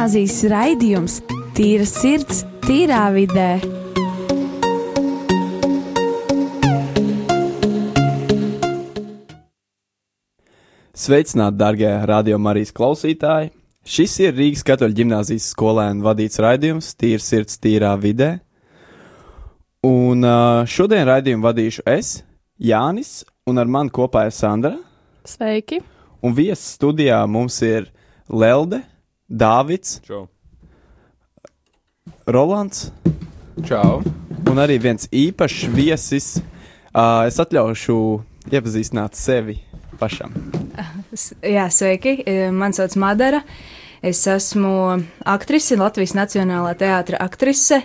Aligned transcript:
gimnāzijas 0.00 0.38
raidījums 0.48 1.14
Tīra 1.52 1.84
sirds, 1.84 2.38
tīrā 2.64 3.02
vidē. 3.12 3.58
Sveicināti, 10.96 11.58
darbie 11.60 11.90
radio 12.08 12.38
Marijas 12.40 12.72
klausītāji! 12.72 13.50
Šis 13.84 14.14
ir 14.24 14.32
Rīgas 14.38 14.64
katoļu 14.64 14.96
gimnāzijas 15.02 15.50
skolēnu 15.52 16.00
vadīts 16.06 16.40
raidījums 16.40 16.94
Tīra 16.96 17.20
sirds, 17.20 17.58
tīrā 17.60 17.92
vidē. 18.00 18.38
Un 19.84 20.24
šodien 20.64 21.04
raidījumu 21.10 21.44
vadīšu 21.44 21.84
es, 21.92 22.22
Jānis, 22.56 23.18
un 23.44 23.60
ar 23.60 23.68
mani 23.68 23.92
kopā 23.92 24.30
ir 24.30 24.32
Sandra. 24.32 24.78
Sveiki! 25.28 25.82
Un 26.24 26.32
viesis 26.32 26.78
studijā 26.78 27.20
mums 27.28 27.60
ir 27.60 27.92
Lelde, 28.32 28.80
Dāvids, 29.30 30.00
Čau. 30.02 30.24
Rolands 32.26 32.90
Čau. 33.62 34.02
un 34.50 34.58
arī 34.58 34.80
viens 34.82 35.06
īpašs 35.06 35.68
viesis. 35.70 36.32
Uh, 36.90 37.28
es 37.30 37.38
atļaušu 37.38 37.94
iepazīstināt 38.50 39.14
sevi 39.14 39.60
pašam. 40.00 40.34
Jā, 41.46 41.68
sveiki. 41.70 42.16
Mani 42.50 42.74
sauc 42.74 42.96
Madara. 42.98 43.44
Es 44.02 44.24
esmu 44.26 44.72
aktrise, 45.28 45.76
Latvijas 45.78 46.16
Nacionālā 46.16 46.72
teātra 46.80 47.20
aktrise. 47.22 47.82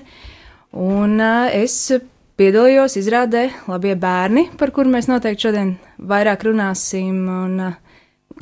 Un 0.72 1.20
ā, 1.22 1.52
es 1.54 1.92
piedalījos 2.40 2.98
izrādē 3.02 3.50
Labie 3.70 3.94
bērni, 4.00 4.48
par 4.58 4.74
kuru 4.74 4.96
mēs 4.96 5.12
noteikti 5.12 5.46
šodien 5.46 5.76
vairāk 6.00 6.48
runāsim. 6.48 7.22
Un, 7.30 7.60
ā, 7.68 7.70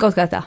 kaut 0.00 0.16
kā 0.16 0.24
tā. 0.30 0.44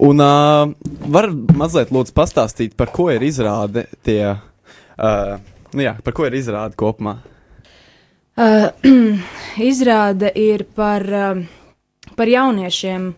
Un 0.00 0.20
uh, 0.24 0.70
var 1.12 1.26
mazliet 1.60 1.90
lūdzu 1.92 2.14
pastāstīt, 2.16 2.72
par 2.72 2.88
ko 2.94 3.10
ir 3.12 3.20
izrāde 3.20 3.84
tie, 4.06 4.32
uh, 4.32 5.34
nu 5.76 5.84
jā, 5.84 5.92
par 6.06 6.14
ko 6.16 6.24
ir 6.24 6.38
izrāde 6.38 6.78
kopumā. 6.80 7.18
Uh, 8.40 8.70
izrāde 9.72 10.30
ir 10.40 10.64
par, 10.72 11.04
uh, 11.04 11.42
par 12.16 12.32
jauniešiem. 12.32 13.10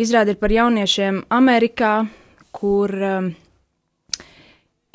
Izrāde 0.00 0.32
ir 0.32 0.40
par 0.40 0.56
jauniešiem 0.56 1.20
Amerikā, 1.36 1.92
kur 2.48 2.96
um, 2.96 3.28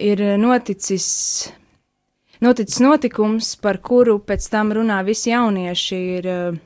ir 0.01 0.25
noticis, 0.41 1.05
noticis 2.41 2.81
notikums, 2.81 3.53
par 3.61 3.77
kuru 3.85 4.17
pēc 4.25 4.49
tam 4.49 4.73
runā 4.73 5.03
visi 5.05 5.35
jaunieši. 5.35 6.01
Ir 6.17 6.33
uh, 6.33 6.61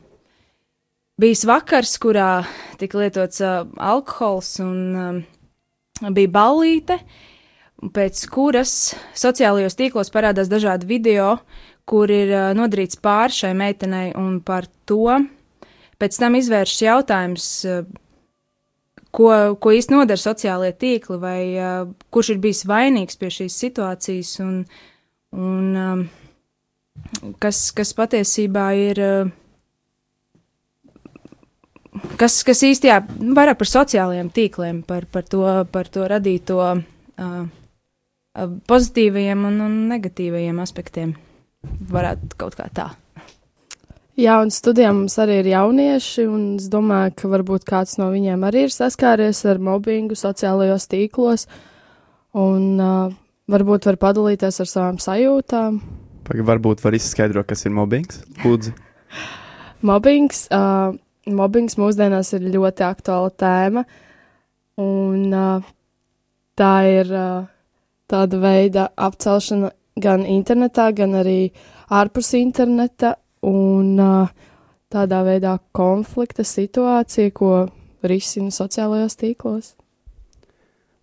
bijis 1.21 1.45
vakars, 1.47 1.95
kurā 2.01 2.43
tika 2.79 2.99
lietots 2.99 3.41
uh, 3.43 3.63
alkohols 3.79 4.57
un 4.63 4.79
um, 4.99 5.21
bija 6.15 6.31
ballīte, 6.31 6.99
pēc 7.95 8.23
kuras 8.31 8.73
sociālajos 9.15 9.77
tīklos 9.79 10.11
parādās 10.11 10.51
dažādi 10.51 10.89
video, 10.89 11.37
kur 11.87 12.11
ir 12.11 12.33
uh, 12.33 12.49
nodarīts 12.57 12.99
pāri 12.99 13.37
šai 13.37 13.53
meitenei, 13.57 14.09
un 14.19 14.41
par 14.43 14.67
to 14.89 15.21
pēc 16.01 16.19
tam 16.19 16.35
izvēršas 16.35 16.83
jautājums, 16.83 17.47
uh, 17.69 17.87
ko, 19.15 19.31
ko 19.55 19.75
īsti 19.77 19.95
nodara 19.95 20.19
sociālie 20.19 20.73
tīkli, 20.75 21.21
vai 21.21 21.39
uh, 21.55 21.87
kurš 22.11 22.35
ir 22.35 22.43
bijis 22.43 22.65
vainīgs 22.67 23.21
pie 23.21 23.31
šīs 23.37 23.55
situācijas, 23.63 24.35
un, 24.43 24.59
un 25.31 25.81
um, 25.85 26.05
kas, 27.39 27.69
kas 27.71 27.95
patiesībā 27.95 28.67
ir. 28.83 29.03
Uh, 29.07 29.33
Kas, 32.19 32.41
kas 32.47 32.63
īstenībā 32.67 33.21
nu, 33.21 33.33
vairāk 33.37 33.59
par 33.61 33.69
sociālajiem 33.69 34.31
tīkliem, 34.35 34.81
par, 34.87 35.05
par, 35.11 35.23
to, 35.29 35.45
par 35.71 35.87
to 35.91 36.07
radīto 36.11 36.59
uh, 36.59 37.45
pozitīvajiem 38.67 39.47
un, 39.47 39.61
un 39.63 39.77
negatīvajiem 39.91 40.59
aspektiem. 40.63 41.15
Varētu 41.91 42.37
kaut 42.39 42.57
kā 42.59 42.67
tā. 42.75 42.89
Jā, 44.19 44.37
un 44.39 44.51
studijā 44.53 44.93
mums 44.95 45.17
arī 45.19 45.41
ir 45.41 45.49
jaunieši, 45.51 46.23
un 46.31 46.43
es 46.55 46.69
domāju, 46.71 47.11
ka 47.19 47.31
varbūt 47.31 47.65
kāds 47.67 47.97
no 47.99 48.07
viņiem 48.13 48.45
arī 48.47 48.67
ir 48.67 48.75
saskāries 48.75 49.41
ar 49.49 49.59
mobbingu 49.59 50.15
sociālajos 50.15 50.87
tīklos, 50.91 51.47
un 52.39 52.79
uh, 52.79 53.15
varbūt 53.51 53.89
var 53.91 53.99
padalīties 53.99 54.61
ar 54.63 54.71
savām 54.71 54.99
sajūtām. 55.03 55.81
Pagaid, 56.25 56.47
Varbūt 56.47 56.81
var 56.81 56.95
izskaidrot, 56.97 57.47
kas 57.51 57.67
ir 57.67 57.75
mobbings. 57.75 58.23
Lūdzu, 58.45 58.71
Mobbings, 59.85 60.47
uh, 60.49 60.95
mobbings 61.31 61.77
mūsdienās 61.79 62.33
ir 62.37 62.49
ļoti 62.53 62.85
aktuāla 62.85 63.31
tēma, 63.39 63.85
un 64.81 65.33
uh, 65.33 65.67
tā 66.57 66.73
ir 66.89 67.11
uh, 67.13 67.45
tāda 68.11 68.41
veida 68.41 68.89
apcelšana 68.95 69.71
gan 70.01 70.25
internetā, 70.27 70.89
gan 70.95 71.15
arī 71.21 71.39
ārpus 71.89 72.33
interneta, 72.37 73.15
un 73.45 73.95
uh, 74.01 74.27
tādā 74.91 75.21
veidā 75.25 75.57
konflikta 75.75 76.45
situācija, 76.45 77.33
ko 77.33 77.65
risina 78.05 78.53
sociālajos 78.53 79.17
tīklos. 79.21 79.73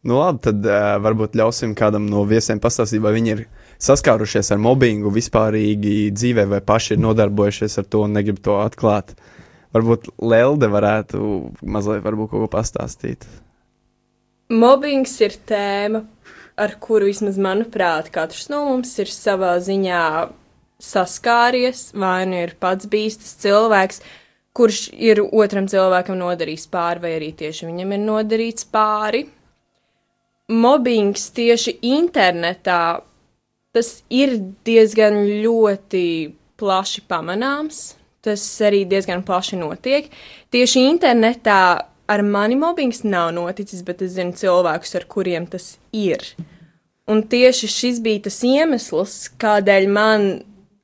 nu 0.02 0.18
labi, 0.18 0.40
tad 0.42 0.64
uh, 0.66 0.96
varbūt 1.02 1.36
ļausim 1.38 1.76
kādam 1.78 2.08
no 2.10 2.24
viesiem 2.26 2.60
pastāstīt, 2.62 3.02
vai 3.02 3.14
viņi 3.14 3.30
ir 3.36 3.44
saskārušies 3.82 4.50
ar 4.50 4.58
mobbingu 4.58 5.12
vispārīgi 5.14 6.10
dzīvē, 6.14 6.46
vai 6.50 6.60
paši 6.60 6.96
ir 6.96 7.02
nodarbojušies 7.04 7.78
ar 7.78 7.86
to 7.86 8.02
un 8.06 8.18
negrib 8.18 8.40
to 8.42 8.58
atklāt. 8.58 9.14
Varbūt 9.72 10.10
Lelde 10.20 10.68
varētu 10.68 11.18
mazliet 11.64 12.04
varbūt 12.04 12.32
kaut 12.32 12.44
ko 12.44 12.48
pastāstīt. 12.52 13.24
Mobbings 14.52 15.14
ir 15.24 15.38
tēma, 15.48 16.02
ar 16.60 16.74
kuru 16.82 17.08
vismaz 17.08 17.38
manuprāt, 17.40 18.10
katrs 18.12 18.50
no 18.52 18.66
mums 18.68 18.92
ir 19.00 19.08
savā 19.08 19.54
ziņā 19.64 20.02
saskāries, 20.82 21.92
vai 21.96 22.26
nu 22.28 22.42
ir 22.42 22.56
pats 22.60 22.88
bijis 22.90 23.16
tas 23.22 23.36
cilvēks, 23.44 24.02
kurš 24.52 24.82
ir 24.92 25.22
otram 25.24 25.68
cilvēkam 25.70 26.18
nodarījis 26.20 26.66
pāri, 26.72 27.00
vai 27.00 27.14
arī 27.16 27.30
tieši 27.38 27.70
viņam 27.70 27.94
ir 27.96 28.02
nodarīts 28.02 28.68
pāri. 28.68 29.24
Mobbings 30.52 31.30
tieši 31.32 31.78
internetā 31.94 33.00
tas 33.72 34.02
ir 34.12 34.36
diezgan 34.66 35.22
ļoti 35.40 36.04
plaši 36.60 37.06
pamanāms. 37.08 37.94
Tas 38.22 38.42
arī 38.62 38.84
diezgan 38.86 39.24
plaši 39.26 39.58
notiek. 39.58 40.06
Tieši 40.54 40.84
internetā 40.86 41.62
ar 42.12 42.22
mani 42.22 42.58
mobbings 42.58 43.02
nav 43.04 43.32
noticis, 43.34 43.82
bet 43.86 44.02
es 44.06 44.14
zinu 44.16 44.36
cilvēkus, 44.38 44.94
ar 44.98 45.08
kuriem 45.10 45.48
tas 45.50 45.76
ir. 45.96 46.22
Un 47.10 47.24
tieši 47.26 47.70
šis 47.70 47.98
bija 48.04 48.28
tas 48.28 48.38
iemesls, 48.46 49.16
kādēļ 49.42 49.88
man 49.90 50.30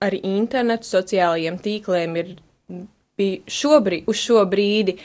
ar 0.03 0.15
internetu, 0.19 0.89
sociālajiem 0.89 1.59
tīkliem 1.63 2.19
ir 2.19 2.35
šobrīd, 3.51 4.07
uz 4.11 4.21
šo 4.23 4.45
brīdi 4.51 4.97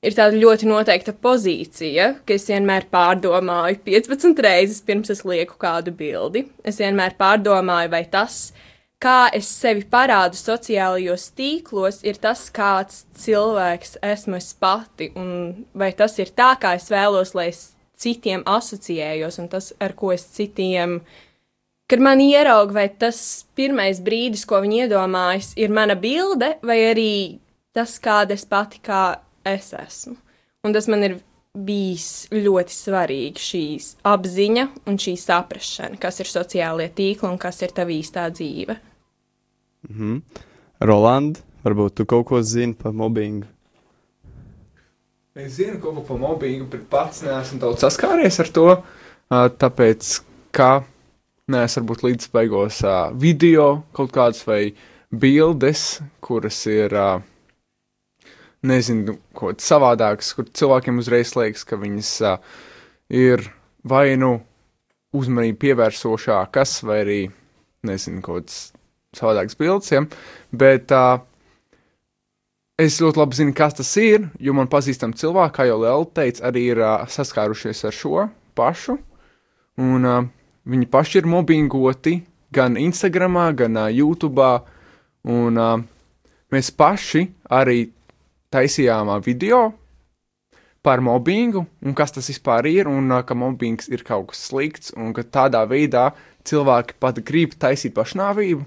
ir 0.00 0.16
tāda 0.16 0.38
ļoti 0.40 0.68
noteikta 0.70 1.14
pozīcija, 1.14 2.08
ka 2.26 2.34
es 2.34 2.48
vienmēr 2.50 2.88
pārdomāju 2.92 3.82
15 3.86 4.42
reizes 4.46 4.80
pirms 4.86 5.12
es 5.12 5.22
lieku 5.28 5.58
kādu 5.60 5.94
bildi. 5.96 6.46
Es 6.64 6.80
vienmēr 6.80 7.16
pārdomāju, 7.20 7.92
vai 7.92 8.04
tas, 8.10 8.50
kā 9.00 9.30
es 9.36 9.48
sevi 9.48 9.86
parādu 9.88 10.38
sociālajos 10.38 11.30
tīklos, 11.36 12.02
ir 12.04 12.20
tas, 12.20 12.46
kāds 12.52 13.04
cilvēks 13.22 13.98
esmu 14.04 14.36
es 14.36 14.52
pati, 14.60 15.10
un 15.16 15.64
vai 15.74 15.90
tas 15.96 16.18
ir 16.20 16.32
tā, 16.36 16.52
kā 16.60 16.74
es 16.76 16.90
vēlos, 16.92 17.34
lai 17.34 17.48
es 17.54 17.70
citiem 18.00 18.44
asociējos, 18.48 19.40
un 19.40 19.48
tas, 19.52 19.72
ar 19.80 19.96
ko 19.96 20.12
es 20.14 20.24
citiem 20.36 21.00
kad 21.90 21.98
man 21.98 22.20
ieraug, 22.22 22.70
vai 22.70 22.86
tas 22.88 23.46
pirmais 23.58 23.98
brīdis, 24.04 24.44
ko 24.46 24.60
viņi 24.62 24.84
iedomājas, 24.84 25.54
ir 25.58 25.72
mana 25.74 25.96
bilde, 25.98 26.52
vai 26.62 26.78
arī 26.92 27.14
tas, 27.74 27.96
kāda 28.02 28.36
es 28.36 28.44
pati 28.46 28.78
kā 28.84 29.18
es 29.48 29.72
esmu. 29.74 30.14
Un 30.62 30.76
tas 30.76 30.86
man 30.92 31.02
ir 31.02 31.16
bijis 31.50 32.28
ļoti 32.30 32.76
svarīgi, 32.76 33.42
šīs 33.42 33.88
apziņa 34.06 34.66
un 34.86 35.00
šī 35.02 35.16
saprašana, 35.18 35.98
kas 35.98 36.22
ir 36.22 36.30
sociālie 36.30 36.86
tīkli 36.94 37.26
un 37.26 37.40
kas 37.42 37.58
ir 37.64 37.74
tava 37.74 37.90
īstā 37.96 38.28
dzīve. 38.30 38.78
Mhm. 39.88 40.20
Roland, 40.80 41.40
varbūt 41.64 42.00
tu 42.00 42.06
kaut 42.08 42.26
ko 42.28 42.40
zini 42.42 42.74
par 42.74 42.92
mobbingu. 42.96 43.46
Es 45.36 45.54
zinu 45.56 45.78
kaut 45.80 45.94
ko 45.94 46.02
par 46.08 46.18
mobbingu, 46.20 46.66
bet 46.72 46.88
pats 46.90 47.22
neesmu 47.24 47.60
daudz 47.62 47.84
saskāries 47.84 48.40
ar 48.42 48.48
to. 48.52 48.66
Tāpēc, 49.30 50.08
ka 50.56 50.82
neesmu 51.50 51.82
varbūt 51.82 52.04
līdz 52.06 52.30
beigās 52.34 52.80
video 53.20 53.84
kaut 53.96 54.10
kādas 54.14 54.42
vai 54.48 54.72
bildes, 55.10 56.00
kuras 56.24 56.58
ir, 56.70 56.96
nezinu, 58.66 59.16
kaut 59.32 59.60
kādas 59.60 59.70
savādākas, 59.70 60.34
kur 60.34 60.50
cilvēkiem 60.50 61.00
uzreiz 61.02 61.36
liekas, 61.38 61.64
ka 61.64 61.78
viņas 61.80 62.12
ā, 62.26 62.34
ir 63.10 63.46
vai 63.86 64.16
nu 64.20 64.36
uzmanību 65.16 65.58
pievērsošākas, 65.62 66.76
vai 66.86 67.00
arī, 67.04 67.22
nezinu, 67.86 68.20
kaut 68.22 68.44
kādas 68.44 68.60
savādākas 69.16 69.58
bildes, 69.58 69.90
ja? 69.92 70.04
bet 70.52 70.92
uh, 70.94 71.20
es 72.80 73.00
ļoti 73.02 73.20
labi 73.20 73.38
zinu, 73.38 73.54
kas 73.56 73.76
tas 73.78 73.90
ir, 74.00 74.28
jo 74.40 74.54
man 74.56 74.70
pazīstami 74.70 75.18
cilvēki, 75.18 75.56
kā 75.56 75.68
jau 75.68 75.78
Lēl 75.82 76.06
teica, 76.16 76.46
arī 76.50 76.66
ir 76.72 76.82
uh, 76.82 77.06
saskārušies 77.10 77.84
ar 77.88 77.96
šo 77.96 78.26
pašu. 78.58 78.98
Un 79.80 80.06
uh, 80.06 80.20
viņi 80.70 80.90
paši 80.92 81.20
ir 81.20 81.30
mobbingoti 81.30 82.20
gan 82.54 82.78
Instagram, 82.80 83.38
gan 83.58 83.78
uh, 83.80 83.90
YouTube. 83.92 84.46
Un 85.30 85.60
uh, 85.60 85.76
mēs 86.52 86.72
paši 86.72 87.26
arī 87.52 87.84
taisījām 88.52 89.12
uh, 89.12 89.20
video 89.24 89.68
par 90.80 91.02
mobbingu 91.04 91.66
un 91.84 91.94
kas 91.96 92.14
tas 92.16 92.30
vispār 92.30 92.64
ir, 92.70 92.88
un 92.88 93.12
ka 93.26 93.36
mobbings 93.36 93.90
ir 93.92 94.04
kaut 94.06 94.30
kas 94.30 94.46
slikts, 94.48 94.94
un 94.96 95.12
ka 95.12 95.26
tādā 95.28 95.66
veidā 95.68 96.10
cilvēki 96.48 96.96
pat 97.02 97.20
grib 97.26 97.52
taisīt 97.60 97.92
pašnāvību. 97.98 98.64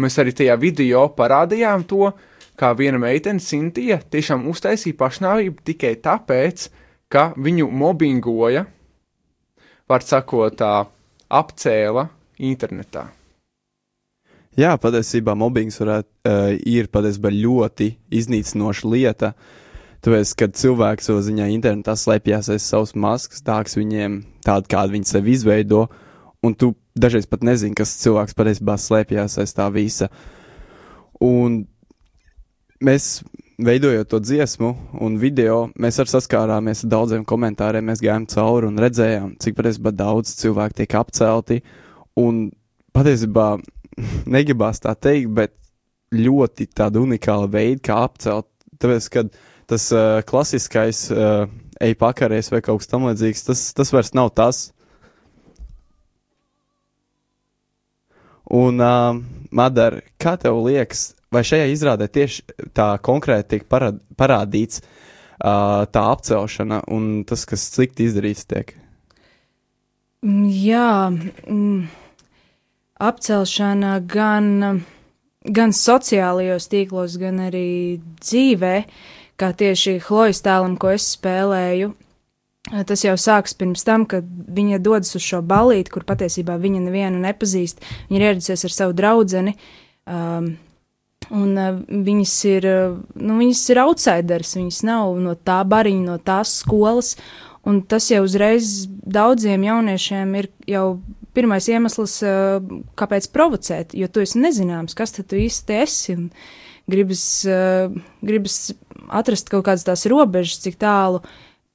Un 0.00 0.06
mēs 0.06 0.14
arī 0.16 0.32
tajā 0.32 0.54
video 0.56 1.02
parādījām 1.12 1.82
to, 1.84 2.06
kā 2.56 2.70
viena 2.72 2.96
meitene, 2.96 3.36
Sintīna, 3.36 3.98
tiešām 4.08 4.46
uztaisīja 4.48 4.96
pašnāvību 4.96 5.60
tikai 5.68 5.90
tāpēc, 6.00 6.62
ka 7.12 7.34
viņu 7.36 7.66
mobbingoja, 7.68 8.62
var 9.92 10.06
sakot, 10.08 10.56
tā 10.56 10.70
apcēla 11.28 12.06
internetā. 12.40 13.10
Jā, 14.56 14.72
patiesībā 14.80 15.36
mobbings 15.36 15.76
varētu, 15.84 16.08
uh, 16.32 16.48
ir 16.64 16.88
patiesībā 16.88 17.36
ļoti 17.36 17.92
iznīcinoša 18.22 18.94
lieta. 18.96 19.34
Tāpēc, 20.00 20.32
kad 20.40 20.56
cilvēks 20.56 21.12
savā 21.12 21.26
ziņā 21.28 21.52
internetā 21.52 21.92
slēpjas 21.92 22.54
aiz 22.56 22.72
savas 22.72 22.96
maskas, 22.96 23.44
tāds 23.44 23.76
viņiem, 23.76 24.22
tāda 24.48 24.64
kāda 24.64 24.96
viņi 24.96 25.12
sevi 25.12 25.36
izveido, 25.36 25.90
un 26.40 26.56
tu 26.56 26.72
dažreiz 27.00 27.28
pat 27.30 27.44
nezini, 27.46 27.76
kas 27.78 27.96
cilvēks 28.02 28.36
patiesībā 28.38 28.76
slēpjas 28.80 29.38
aiz 29.42 29.54
tā 29.56 29.66
visa. 29.74 30.10
Un 31.20 31.62
mēs 32.84 33.20
veidojot 33.60 34.08
to 34.08 34.20
dziesmu 34.24 34.70
un 35.04 35.18
video, 35.20 35.68
mēs 35.80 36.00
arī 36.00 36.14
saskārāmies 36.14 36.84
ar 36.86 36.92
daudziem 36.94 37.26
komentāriem. 37.28 37.86
Mēs 37.90 38.02
gājām 38.04 38.26
cauri 38.30 38.70
un 38.70 38.80
redzējām, 38.80 39.34
cik 39.42 39.58
patiesībā 39.58 39.92
daudz 39.96 40.32
cilvēku 40.40 40.80
tiek 40.80 40.96
apcelti. 41.00 41.60
Un 42.20 42.48
patiesībā 42.96 43.48
negribās 44.36 44.82
tā 44.84 44.94
teikt, 44.96 45.32
bet 45.36 45.56
ļoti 46.16 46.70
tāda 46.74 47.02
unikāla 47.02 47.50
veida, 47.50 47.82
kā 47.90 48.00
apcelt. 48.08 48.48
Tāpēc, 48.80 49.08
kad 49.12 49.34
tas 49.70 49.90
uh, 49.94 50.20
klasiskais 50.26 51.04
uh, 51.14 51.44
ej 51.80 51.94
pakaries 52.00 52.50
vai 52.52 52.62
kaut 52.64 52.82
kas 52.82 52.90
tamlīdzīgs, 52.90 53.44
tas, 53.46 53.64
tas 53.76 53.92
vairs 53.94 54.14
nav 54.16 54.32
tas. 54.36 54.70
Un, 58.50 58.82
uh, 58.82 59.20
Madara, 59.54 60.02
kā 60.18 60.34
tev 60.40 60.58
liekas, 60.64 61.12
vai 61.30 61.42
šajā 61.46 61.68
izrādē 61.70 62.08
tieši 62.10 62.44
tā 62.74 62.92
konkrēti 63.02 63.56
tiek 63.56 63.66
parād, 63.70 64.00
parādīts 64.18 64.82
uh, 64.82 65.86
tā 65.86 66.04
apcelšana 66.14 66.82
un 66.90 67.22
tas, 67.28 67.46
kas 67.46 67.68
slikti 67.70 68.08
izdarīts, 68.10 68.46
tiek? 68.50 68.74
Mm, 70.26 70.48
Jā, 70.50 71.10
mm, 71.10 71.86
apcelšana 73.00 73.94
gan, 74.10 74.82
gan 75.46 75.72
sociālajos 75.72 76.68
tīklos, 76.70 77.16
gan 77.22 77.40
arī 77.46 78.00
dzīvē, 78.20 78.74
kā 79.40 79.54
tieši 79.56 79.98
Chlojas 80.04 80.42
tēlam, 80.44 80.76
ko 80.76 80.92
es 80.92 81.08
spēlēju. 81.14 81.94
Tas 82.68 83.02
jau 83.02 83.14
sākas 83.16 83.54
pirms 83.56 83.82
tam, 83.88 84.04
kad 84.06 84.26
viņa 84.52 84.82
dodas 84.84 85.14
uz 85.16 85.24
šo 85.24 85.40
balīti, 85.42 85.90
kur 85.94 86.04
patiesībā 86.06 86.58
viņa 86.60 86.82
nevienu 86.84 87.22
nepazīst. 87.22 87.80
Viņa 88.10 88.18
ir 88.18 88.26
ieradusies 88.26 88.66
ar 88.68 88.74
savu 88.74 88.96
draugu. 88.98 89.54
Um, 90.10 90.52
Un 91.30 91.52
uh, 91.60 91.76
viņas 91.86 92.32
ir, 92.48 92.66
uh, 92.66 92.96
nu, 93.20 93.36
viņas 93.38 93.60
ir 93.70 93.80
outsiders, 93.84 94.56
viņas 94.56 94.80
nav 94.88 95.18
no 95.22 95.36
tā 95.36 95.60
bariņa, 95.68 96.02
no 96.08 96.16
tās 96.18 96.56
skolas. 96.62 97.12
Un 97.68 97.82
tas 97.84 98.08
jau 98.10 98.22
uzreiz 98.24 98.86
daudziem 98.88 99.66
jauniešiem 99.68 100.32
ir 100.40 100.48
jau 100.66 100.84
pirmais 101.36 101.68
iemesls, 101.70 102.16
uh, 102.24 102.64
kāpēc 102.98 103.28
provocēt, 103.36 103.94
jo 103.94 104.08
tu 104.10 104.24
esi 104.24 104.40
nezināms, 104.42 104.96
kas 104.98 105.14
tu 105.20 105.28
īsti 105.28 105.78
esi. 105.84 106.16
Un 106.16 106.30
gribas, 106.90 107.22
uh, 107.46 107.92
gribas 108.26 108.72
atrast 109.12 109.52
kaut 109.52 109.68
kādas 109.68 109.86
tās 109.86 110.08
robežas, 110.10 110.58
cik 110.64 110.80
tālu 110.80 111.22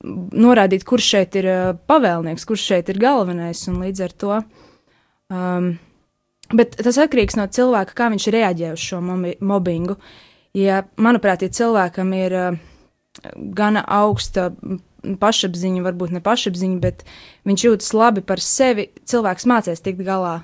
norādīt, 0.06 0.86
kurš 0.88 1.10
šeit 1.16 1.40
ir 1.42 1.50
uh, 1.50 1.74
pavēlnieks, 1.90 2.46
kurš 2.48 2.70
šeit 2.74 2.94
ir 2.94 3.02
galvenais. 3.02 3.66
Un 3.72 3.82
līdz 3.84 4.06
ar 4.06 4.16
to 4.22 4.38
um, 4.38 5.74
Bet 6.54 6.76
tas 6.78 6.98
atkarīgs 7.02 7.38
no 7.40 7.48
cilvēka, 7.50 7.96
kā 7.98 8.12
viņš 8.14 8.28
reaģē 8.36 8.74
uz 8.76 8.82
šo 8.84 9.00
mobbingu. 9.02 9.96
Ja, 10.56 10.84
manuprāt, 11.02 11.42
ja 11.42 11.50
cilvēkam 11.50 12.12
ir 12.14 12.36
uh, 12.38 12.58
gana 13.58 13.82
augsta 13.82 14.52
pašapziņa, 15.22 15.82
varbūt 15.86 16.14
ne 16.14 16.22
pašapziņa, 16.26 16.78
bet 16.84 17.02
viņš 17.50 17.66
jūtas 17.66 17.94
labi 17.98 18.22
par 18.26 18.42
sevi, 18.42 18.88
cilvēks 19.10 19.48
mācīs 19.50 19.82
tikt 19.86 20.06
galā 20.06 20.38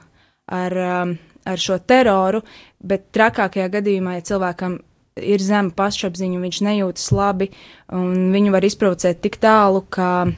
ar, 0.49 0.77
um, 0.85 1.13
ar 1.45 1.61
šo 1.61 1.77
teroru, 1.85 2.41
bet 2.81 3.11
trakākajā 3.13 3.69
gadījumā, 3.77 4.17
ja 4.17 4.25
cilvēkam 4.33 4.79
ir 5.19 5.43
zema 5.43 5.73
pašapziņa, 5.75 6.39
viņš 6.45 6.61
nejūtas 6.67 7.11
labi, 7.15 7.51
un 7.91 8.31
viņu 8.35 8.55
var 8.55 8.67
izprovocēt 8.67 9.21
tik 9.23 9.39
tālu, 9.43 9.83
ka 9.89 10.31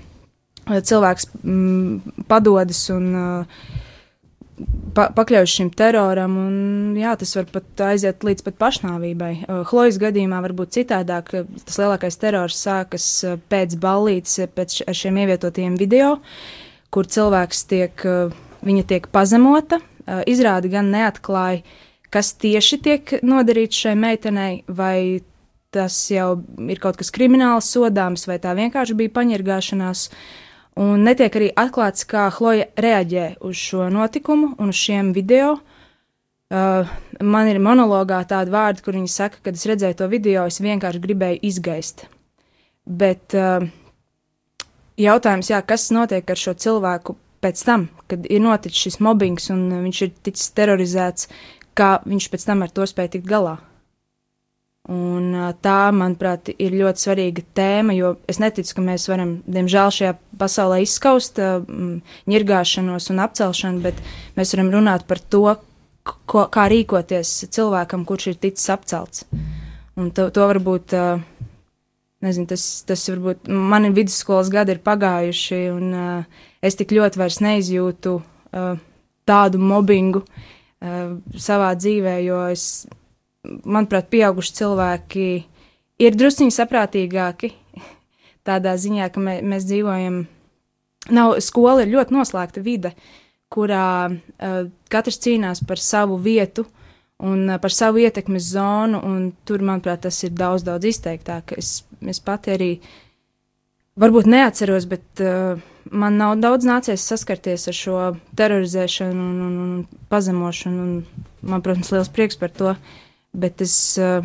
cilvēks 0.64 1.30
mm, 1.44 2.26
padodas 2.32 2.86
un 2.94 3.10
uh, 3.14 3.64
pa, 4.96 5.08
pakļauts 5.16 5.54
šim 5.58 5.70
teroram, 5.76 6.36
un 6.40 6.98
jā, 7.00 7.14
tas 7.20 7.34
var 7.38 7.48
pat 7.54 7.84
aiziet 7.90 8.26
līdz 8.26 8.46
pat 8.48 8.60
pašnāvībai. 8.62 9.32
Chlojas 9.70 10.00
gadījumā 10.02 10.42
var 10.46 10.56
būt 10.58 10.76
citādāk. 10.78 11.34
Tas 11.68 11.80
lielākais 11.82 12.20
terors 12.22 12.60
sākas 12.66 13.08
pēc 13.52 13.78
ballītes, 13.82 14.40
pēc 14.56 14.82
šiem 14.96 15.22
ievietotiem 15.24 15.78
video, 15.80 16.18
kur 16.94 17.10
cilvēks 17.10 17.66
tiek, 17.72 18.06
viņa 18.66 18.86
tiek 18.92 19.10
pazemota. 19.14 19.82
Izrādi 20.30 20.72
gan 20.74 20.92
neatklāja, 20.94 21.64
kas 22.14 22.34
tieši 22.42 22.80
tiek 22.86 23.14
nodarīts 23.26 23.84
šai 23.86 23.96
meitenei, 23.98 24.62
vai 24.68 25.24
tas 25.74 25.98
jau 26.14 26.38
ir 26.70 26.82
kaut 26.82 27.00
kas 27.00 27.12
krimināls 27.14 27.72
sodāms, 27.74 28.28
vai 28.30 28.38
tā 28.42 28.54
vienkārši 28.58 28.98
bija 28.98 29.14
paņirgāšanās. 29.16 30.08
Un 30.84 31.06
netiek 31.06 31.34
arī 31.38 31.52
atklāts, 31.58 32.06
kā 32.10 32.28
Chloja 32.34 32.70
reaģē 32.82 33.28
uz 33.46 33.58
šo 33.58 33.90
notikumu 33.94 34.54
un 34.58 34.74
uz 34.74 34.80
šiem 34.80 35.12
video. 35.14 35.58
Uh, 36.54 36.90
man 37.22 37.50
ir 37.50 37.58
monologā 37.62 38.20
tāda 38.30 38.54
vārda, 38.54 38.84
kur 38.86 38.98
viņa 38.98 39.10
saka, 39.10 39.40
kad 39.46 39.58
es 39.58 39.66
redzēju 39.70 39.98
to 40.02 40.10
video, 40.12 40.46
es 40.50 40.62
vienkārši 40.62 41.02
gribēju 41.02 41.42
izgaist. 41.50 42.06
Bet 42.86 43.34
uh, 43.38 43.66
jautājums, 45.02 45.50
jā, 45.50 45.62
kas 45.66 45.90
notiek 45.96 46.30
ar 46.30 46.42
šo 46.42 46.54
cilvēku 46.54 47.18
pēc 47.44 47.66
tam, 47.66 47.88
kad 48.12 48.28
ir 48.30 48.44
noticis 48.44 48.86
šis 48.86 49.00
mobbings 49.04 49.50
un 49.54 49.66
viņš 49.88 50.02
ir 50.06 50.14
ticis 50.26 50.54
terorizēts, 50.58 51.30
kā 51.78 51.98
viņš 52.06 52.32
pēc 52.34 52.48
tam 52.50 52.66
ar 52.66 52.74
to 52.74 52.88
spēja 52.90 53.18
tikt 53.18 53.30
galā? 53.30 53.58
Un 54.92 55.32
tā, 55.64 55.94
manuprāt, 55.96 56.50
ir 56.60 56.74
ļoti 56.76 57.06
svarīga 57.06 57.44
tēma, 57.56 57.94
jo 57.96 58.18
es 58.28 58.42
neticu, 58.44 58.76
ka 58.76 58.84
mēs 58.84 59.06
varam, 59.08 59.38
diemžēl, 59.48 59.94
šajā 59.96 60.16
pasaulē 60.42 60.82
izskaust 60.84 61.40
ņirgāšanos 62.28 63.08
un 63.14 63.22
apcelšanu, 63.24 63.80
bet 63.86 64.02
mēs 64.36 64.52
varam 64.58 64.74
runāt 64.74 65.06
par 65.08 65.22
to, 65.24 65.46
ko, 66.04 66.44
kā 66.52 66.68
rīkoties 66.74 67.32
cilvēkam, 67.56 68.04
kurš 68.04 68.34
ir 68.34 68.42
ticis 68.44 68.68
apcelts. 68.76 69.24
Un 69.96 70.12
to, 70.12 70.28
to 70.36 70.50
varbūt, 70.52 70.98
nezinu, 72.28 72.50
tas, 72.52 72.68
tas 72.84 73.08
varbūt 73.14 73.48
mani 73.48 73.94
vidusskolas 73.96 74.52
gadi 74.52 74.76
ir 74.76 74.84
pagājuši, 74.84 75.62
un 75.72 75.96
es 76.60 76.76
tik 76.76 76.92
ļoti 76.92 77.24
vairs 77.24 77.40
neizjūtu 77.46 78.18
tādu 79.24 79.64
mobbingu 79.64 80.26
savā 80.84 81.72
dzīvē, 81.80 82.18
jo 82.26 82.44
es 82.52 82.86
manuprāt, 83.44 84.10
pieauguši 84.12 84.56
cilvēki 84.60 85.28
ir 86.04 86.18
drusciņi 86.20 86.54
saprātīgāki. 86.56 87.52
Tādā 88.48 88.76
ziņā, 88.80 89.10
ka 89.14 89.24
mē, 89.24 89.38
mēs 89.48 89.68
dzīvojam, 89.70 90.24
nav 91.16 91.36
skola 91.44 91.84
ir 91.84 91.94
ļoti 91.94 92.16
noslēgta 92.16 92.64
vide, 92.64 92.94
kurā 93.54 93.88
uh, 94.10 94.64
katrs 94.92 95.22
cīnās 95.24 95.64
par 95.68 95.80
savu 95.80 96.18
vietu 96.20 96.66
un 97.24 97.46
uh, 97.48 97.60
par 97.62 97.72
savu 97.72 98.02
ietekmes 98.04 98.52
zonu, 98.56 99.00
tur, 99.48 99.64
manuprāt, 99.64 100.04
tas 100.08 100.20
ir 100.26 100.34
daudz, 100.36 100.66
daudz 100.68 100.90
izteiktāk. 100.90 101.56
Es, 101.60 101.84
es 102.02 102.20
pati 102.24 102.56
arī 102.56 102.72
varbūt 104.00 104.28
neatceros, 104.30 104.88
bet 104.90 105.22
uh, 105.22 105.62
man 105.92 106.18
nav 106.18 106.38
daudz 106.42 106.66
nācies 106.66 107.06
saskarties 107.06 107.68
ar 107.70 107.78
šo 107.78 108.02
terorizēšanu 108.40 109.30
un, 109.30 109.40
un, 109.48 109.56
un 109.64 110.04
pazemošanu, 110.14 110.84
un 110.84 111.26
man, 111.42 111.64
protams, 111.66 111.92
liels 111.94 112.12
prieks 112.14 112.40
par 112.40 112.54
to. 112.56 112.74
Uh, 112.74 113.02
Bet 113.34 113.64
es, 113.66 113.98
eh, 113.98 114.22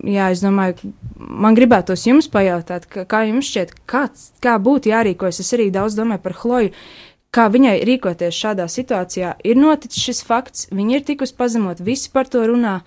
jā, 0.00 0.30
es 0.32 0.40
domāju, 0.40 0.92
man 1.14 1.56
gribētos 1.56 2.06
jums 2.08 2.30
pajautāt, 2.32 2.86
ka, 2.88 3.04
kā 3.04 3.26
jums 3.28 3.50
šķiet, 3.50 3.74
kāds, 3.90 4.30
kā 4.40 4.56
būtu 4.56 4.88
jārīkojas. 4.88 5.42
Es 5.44 5.52
arī 5.52 5.68
daudz 5.72 5.98
domāju 5.98 6.24
par 6.24 6.36
Chloju. 6.40 6.72
Kā 7.34 7.48
viņai 7.52 7.82
rīkoties 7.84 8.36
šādā 8.38 8.64
situācijā? 8.70 9.34
Ir 9.44 9.58
noticis 9.58 10.06
šis 10.06 10.22
fakts, 10.24 10.68
viņa 10.72 10.96
ir 10.96 11.04
tikusi 11.04 11.36
pazemot, 11.36 11.82
visi 11.84 12.08
par 12.14 12.30
to 12.30 12.46
runā. 12.48 12.80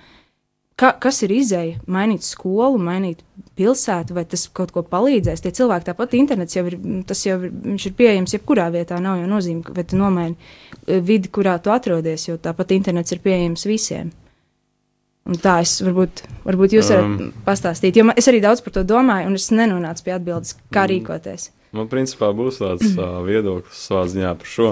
ka, 0.78 0.94
kas 0.94 1.22
ir 1.26 1.32
izēja? 1.34 1.80
Mainīt 1.86 2.24
skolu, 2.24 2.78
mainīt 2.78 3.24
pilsētu, 3.58 4.16
vai 4.18 4.24
tas 4.30 4.46
kaut 4.56 4.72
ko 4.76 4.84
palīdzēs. 4.86 5.42
Tie 5.44 5.54
cilvēki 5.58 5.90
tāpat 5.90 6.14
internets 6.20 6.58
jau 6.58 6.66
ir, 6.70 6.78
tas 7.10 7.24
jau 7.26 7.40
ir, 7.48 7.52
ir 7.76 7.98
pieejams 7.98 8.38
jebkurā 8.38 8.70
vietā, 8.74 9.02
nav 9.04 9.20
jau 9.22 9.28
nozīme, 9.32 9.76
vai 9.76 9.86
tu 9.88 10.00
nomaini 10.00 10.38
eh, 10.38 11.02
vidi, 11.04 11.32
kurā 11.34 11.58
tu 11.64 11.74
atrodies, 11.74 12.30
jo 12.30 12.38
tāpat 12.42 12.74
internets 12.78 13.16
ir 13.16 13.24
pieejams 13.26 13.68
visiem. 13.70 14.14
Un 15.28 15.36
tā 15.44 15.58
es 15.60 15.74
varbūt, 15.84 16.22
varbūt 16.46 16.78
jūs 16.78 16.90
varat 16.94 17.08
um, 17.26 17.32
pastāstīt, 17.44 17.98
jo 18.00 18.06
man, 18.08 18.16
es 18.20 18.30
arī 18.32 18.40
daudz 18.44 18.62
par 18.64 18.78
to 18.78 18.86
domāju, 18.88 19.28
un 19.28 19.36
es 19.36 19.50
nenonācu 19.52 20.06
pie 20.06 20.14
atbildes, 20.16 20.54
kā 20.72 20.86
mm, 20.86 20.92
rīkoties. 20.94 21.50
Man 21.76 21.90
principā 21.92 22.30
būs 22.36 22.62
tāds 22.62 22.94
uh, 22.96 23.20
viedoklis 23.28 23.82
savā 23.90 24.06
ziņā 24.14 24.32
par 24.40 24.54
šo. 24.54 24.70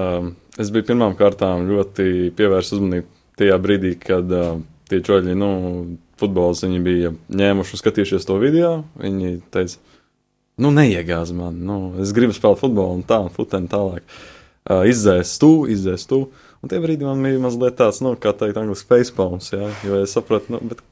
Um, 0.00 0.34
es 0.58 0.72
biju 0.74 0.88
pirmām 0.90 1.14
kārtām 1.18 1.68
ļoti 1.70 2.32
pievērsts 2.38 2.74
uzmanību 2.80 3.06
tajā 3.38 3.60
brīdī, 3.62 3.94
kad 4.02 4.34
uh, 4.34 4.58
tie 4.90 5.00
čoļi, 5.06 5.38
nu, 5.38 5.50
futbols, 6.20 6.64
viņi 6.66 6.82
bija 6.84 7.14
ņēmuši 7.40 7.76
un 7.76 7.82
skatījušies 7.82 8.28
to 8.28 8.36
video. 8.42 8.72
Viņi 9.00 9.38
teica, 9.54 9.80
nu, 10.60 10.72
neiegāz 10.76 11.32
man, 11.36 11.58
nu, 11.66 11.80
es 12.02 12.14
gribu 12.16 12.36
spēlēt 12.36 12.62
futbolu 12.62 13.00
un 13.00 13.04
tā, 13.08 13.22
un 13.24 13.32
futeni 13.34 13.70
tālāk. 13.70 14.06
Uh, 14.70 14.84
izdzēs 14.88 15.38
tu, 15.40 15.52
izdzēs 15.72 16.04
tu. 16.10 16.26
Un 16.60 16.68
tie 16.68 16.78
brīdi 16.82 17.06
man 17.08 17.22
bija 17.24 17.40
mazliet 17.40 17.78
tāds, 17.78 18.02
nu, 18.04 18.12
kā 18.20 18.34
teikt, 18.36 18.58
angļuiski 18.60 18.90
facepalms, 18.90 19.48
jā, 19.54 19.70
jo 19.86 20.02
es 20.04 20.12
sapratu, 20.12 20.52
nu, 20.52 20.60
bet 20.68 20.82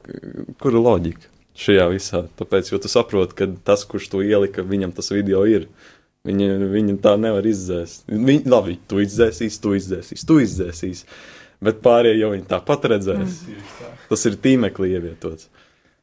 kur 0.61 0.73
ir 0.73 0.81
loģika 0.81 1.29
šajā 1.59 1.85
visā? 1.91 2.23
Tāpēc, 2.39 2.71
jo 2.73 2.79
tu 2.81 2.91
saproti, 2.91 3.37
ka 3.37 3.47
tas, 3.67 3.85
kurš 3.89 4.09
to 4.13 4.23
ielika, 4.25 4.65
viņam 4.65 4.95
tas 4.97 5.11
video 5.13 5.45
ir. 5.49 5.69
Viņi, 6.27 6.47
viņi 6.73 6.97
tā 7.03 7.13
nevar 7.19 7.45
izdzēst. 7.47 8.09
Viņi, 8.11 8.43
labi, 8.51 8.75
tu 8.89 8.99
izdzēsīs, 9.03 9.59
tu 9.63 9.75
izdzēsīs, 9.77 10.25
tu 10.27 10.39
izdzēsīs. 10.43 11.05
Bet 11.65 11.81
pārējie 11.83 12.21
jau 12.21 12.31
viņi 12.31 12.47
tāpat 12.47 12.87
redzēs. 12.93 13.41
Mm. 13.43 13.95
Tas 14.11 14.25
ir 14.29 14.39
tīmeklī 14.39 14.93
ievietots. 14.95 15.49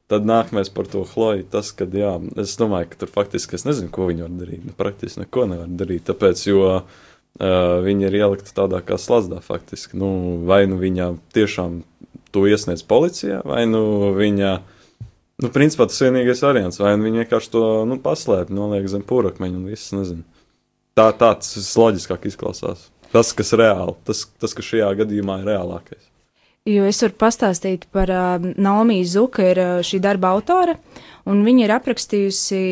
Tad 0.06 0.26
nākamais 0.28 0.68
par 0.70 0.86
to 0.90 1.02
chloju. 1.08 1.46
Tas, 1.50 1.72
ka, 1.74 1.88
jā, 1.88 2.12
es 2.42 2.54
domāju, 2.60 2.92
ka 2.92 3.00
tur 3.00 3.10
faktiski 3.14 3.56
es 3.58 3.64
nezinu, 3.66 3.90
ko 3.94 4.10
viņi 4.10 4.26
var 4.26 4.34
darīt. 4.42 4.66
Nu, 4.68 4.76
praktiski 4.76 5.24
neko 5.24 5.48
nevar 5.50 5.72
darīt. 5.80 6.04
Tāpēc, 6.10 6.44
jo 6.50 6.68
Uh, 7.36 7.82
viņa 7.84 8.06
ir 8.08 8.14
ielikta 8.16 8.54
tādā 8.56 8.78
kā 8.80 8.96
slazdā, 8.96 9.42
faktiski. 9.44 9.98
Nu, 10.00 10.08
vai 10.48 10.62
nu 10.70 10.78
viņa 10.80 11.10
tiešām 11.36 11.82
to 12.32 12.46
iesniedz 12.48 12.80
policijā, 12.88 13.42
vai 13.44 13.66
nu 13.68 14.14
viņa, 14.16 14.52
nu, 15.44 15.50
principā 15.52 15.84
tas 15.90 16.00
vienīgais 16.00 16.40
variants, 16.40 16.80
vai 16.80 16.94
nu 16.96 17.04
viņa 17.04 17.26
vienkārši 17.26 17.52
to 17.52 17.64
nu, 17.90 17.98
paslēp, 18.00 18.48
noliek 18.48 18.88
zem 18.88 19.04
pūrakmeņa 19.04 19.60
un 19.60 19.68
viss 19.68 19.92
nezinu. 19.92 20.24
Tā, 20.96 21.10
tāds 21.12 21.52
loģiskāk 21.76 22.24
izklausās. 22.30 22.86
Tas, 23.12 23.32
kas 23.36 23.54
reāli, 23.56 23.94
tas, 24.06 24.26
tas, 24.40 24.54
kas 24.56 24.66
šajā 24.66 24.90
gadījumā 25.02 25.40
ir 25.42 25.50
reālākais. 25.52 26.04
Jo 26.66 26.82
es 26.88 26.98
varu 26.98 27.14
pastāstīt 27.20 27.84
par 27.94 28.10
uh, 28.10 28.46
Naomi 28.58 28.98
Zuka, 29.06 29.44
ir 29.52 29.60
uh, 29.62 29.74
šī 29.86 30.00
darba 30.02 30.32
autore, 30.34 30.74
un 31.30 31.44
viņa 31.46 31.62
ir 31.62 31.72
aprakstījusi, 31.76 32.62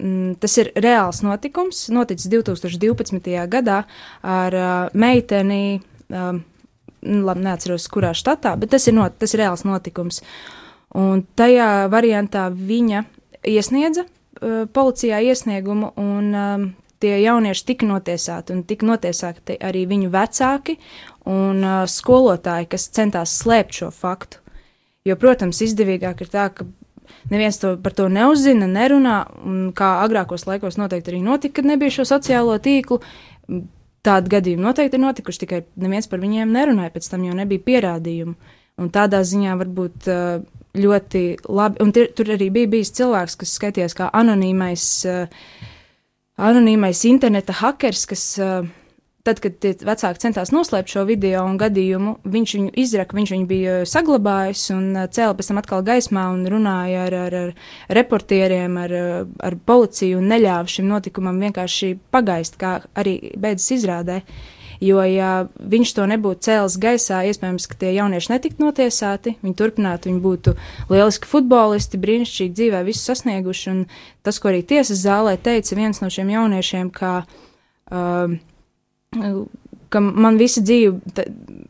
mm, 0.00 0.32
tas 0.42 0.58
ir 0.58 0.72
reāls 0.74 1.22
notikums, 1.22 1.84
noticis 1.94 2.26
2012. 2.32 3.30
gadā 3.52 3.84
ar 4.26 4.58
uh, 4.58 4.72
meiteni, 4.98 5.78
uh, 6.10 6.32
labi, 7.04 7.44
neatceros, 7.46 7.86
kurā 7.94 8.10
štatā, 8.16 8.56
bet 8.58 8.74
tas 8.74 8.88
ir, 8.90 8.98
not, 8.98 9.14
tas 9.22 9.36
ir 9.36 9.44
reāls 9.44 9.62
notikums. 9.68 10.24
Un 10.98 11.22
tajā 11.38 11.86
variantā 11.94 12.48
viņa 12.50 13.04
iesniedza 13.54 14.08
uh, 14.08 14.64
policijā 14.66 15.22
iesniegumu, 15.30 15.92
un 15.94 16.34
um, 16.34 16.66
tie 17.02 17.16
jaunieši 17.22 17.66
tika 17.70 17.88
notiesāti, 17.88 18.54
un 18.54 18.62
tika 18.68 18.86
notiesāti 18.88 19.58
arī 19.64 19.84
viņu 19.90 20.12
vecāki 20.14 20.78
un 21.30 21.64
uh, 21.64 21.82
skolotāji, 21.90 22.70
kas 22.74 22.88
centās 22.94 23.34
slēpt 23.40 23.80
šo 23.80 23.90
faktu. 23.94 24.40
Jo, 25.04 25.18
protams, 25.20 25.60
izdevīgāk 25.64 26.22
ir 26.24 26.32
tā, 26.32 26.48
ka 26.54 26.64
neviens 27.30 27.58
to 27.60 27.74
par 27.84 27.92
to 27.96 28.08
neuzzina, 28.12 28.68
nerunā, 28.70 29.18
un 29.44 29.70
kā 29.76 29.98
agrākos 30.04 30.46
laikos 30.48 30.78
noteikti 30.80 31.12
arī 31.12 31.22
notika, 31.24 31.58
kad 31.60 31.68
nebija 31.68 31.98
šo 31.98 32.08
sociālo 32.14 32.56
tīklu. 32.62 33.00
Tādi 34.04 34.32
gadījumi 34.32 34.64
noteikti 34.64 34.98
ir 34.98 35.04
notikuši, 35.04 35.40
tikai 35.44 35.62
neviens 35.80 36.08
par 36.08 36.20
viņiem 36.20 36.50
nerunāja, 36.52 36.92
pēc 36.92 37.08
tam 37.12 37.24
jau 37.24 37.36
nebija 37.36 37.64
pierādījumu. 37.68 38.34
Un 38.80 38.90
tādā 38.92 39.20
ziņā 39.24 39.54
varbūt 39.60 40.08
uh, 40.10 40.42
ļoti 40.74 41.22
labi, 41.46 41.80
un 41.84 41.92
tur, 41.94 42.32
arī 42.34 42.50
bija 42.52 42.72
bijis 42.72 42.92
cilvēks, 42.98 43.38
kas 43.40 43.54
skaitījās 43.60 43.94
kā 43.96 44.10
anonīmais, 44.12 44.88
uh, 45.08 45.70
anonīmais 46.40 47.04
interneta 47.08 47.54
hakers, 47.60 48.04
kas 48.10 48.24
uh, 48.42 48.66
tad, 49.24 49.40
kad 49.42 49.64
vecāki 49.86 50.22
centās 50.22 50.52
noslēpt 50.54 50.92
šo 50.92 51.04
video 51.08 51.44
un 51.46 51.58
gadījumu, 51.60 52.16
viņš 52.28 52.54
viņu 52.58 52.72
izraka, 52.82 53.16
viņš 53.16 53.34
viņu 53.34 53.48
bija 53.50 53.76
saglabājis 53.88 54.64
un 54.74 54.90
uh, 54.96 55.06
cēla 55.06 55.36
pēc 55.38 55.50
tam 55.50 55.62
atkal 55.62 55.84
gaismā 55.86 56.26
un 56.34 56.44
runāja 56.50 57.06
ar, 57.08 57.18
ar, 57.26 57.38
ar 57.44 57.94
reportieriem, 58.00 58.76
ar, 58.80 58.96
uh, 58.98 59.14
ar 59.46 59.58
policiju 59.66 60.20
un 60.20 60.28
neļāva 60.32 60.74
šim 60.76 60.90
notikumam 60.90 61.40
vienkārši 61.46 61.94
pagaist, 62.14 62.58
kā 62.60 62.80
arī 62.98 63.18
beidzas 63.38 63.70
izrādē. 63.78 64.20
Jo, 64.84 65.00
ja 65.08 65.46
viņš 65.56 65.92
to 65.96 66.04
nebūtu 66.10 66.44
cēlis 66.44 66.74
gaisā, 66.82 67.22
iespējams, 67.30 67.68
ka 67.70 67.78
tie 67.80 67.94
jaunieši 67.94 68.32
netiktu 68.34 68.66
notiesāti, 68.66 69.36
viņi 69.44 69.56
turpinātu, 69.56 70.10
viņi 70.10 70.22
būtu 70.24 70.56
lieliski 70.90 71.30
futbolisti, 71.30 72.00
brīnišķīgi 72.02 72.56
dzīvē, 72.58 72.82
visu 72.84 73.06
sasnieguši. 73.06 73.66
Un 73.72 73.84
tas, 74.26 74.40
ko 74.42 74.50
arī 74.52 74.60
tiesas 74.66 75.00
zālē 75.06 75.38
teica 75.40 75.78
viens 75.78 76.02
no 76.04 76.10
šiem 76.12 76.34
jauniešiem, 76.34 76.90
ka 76.92 77.14
uh, 77.24 78.34
ka 79.94 80.02
man 80.02 80.38
visa 80.40 80.62
dzīve, 80.64 81.22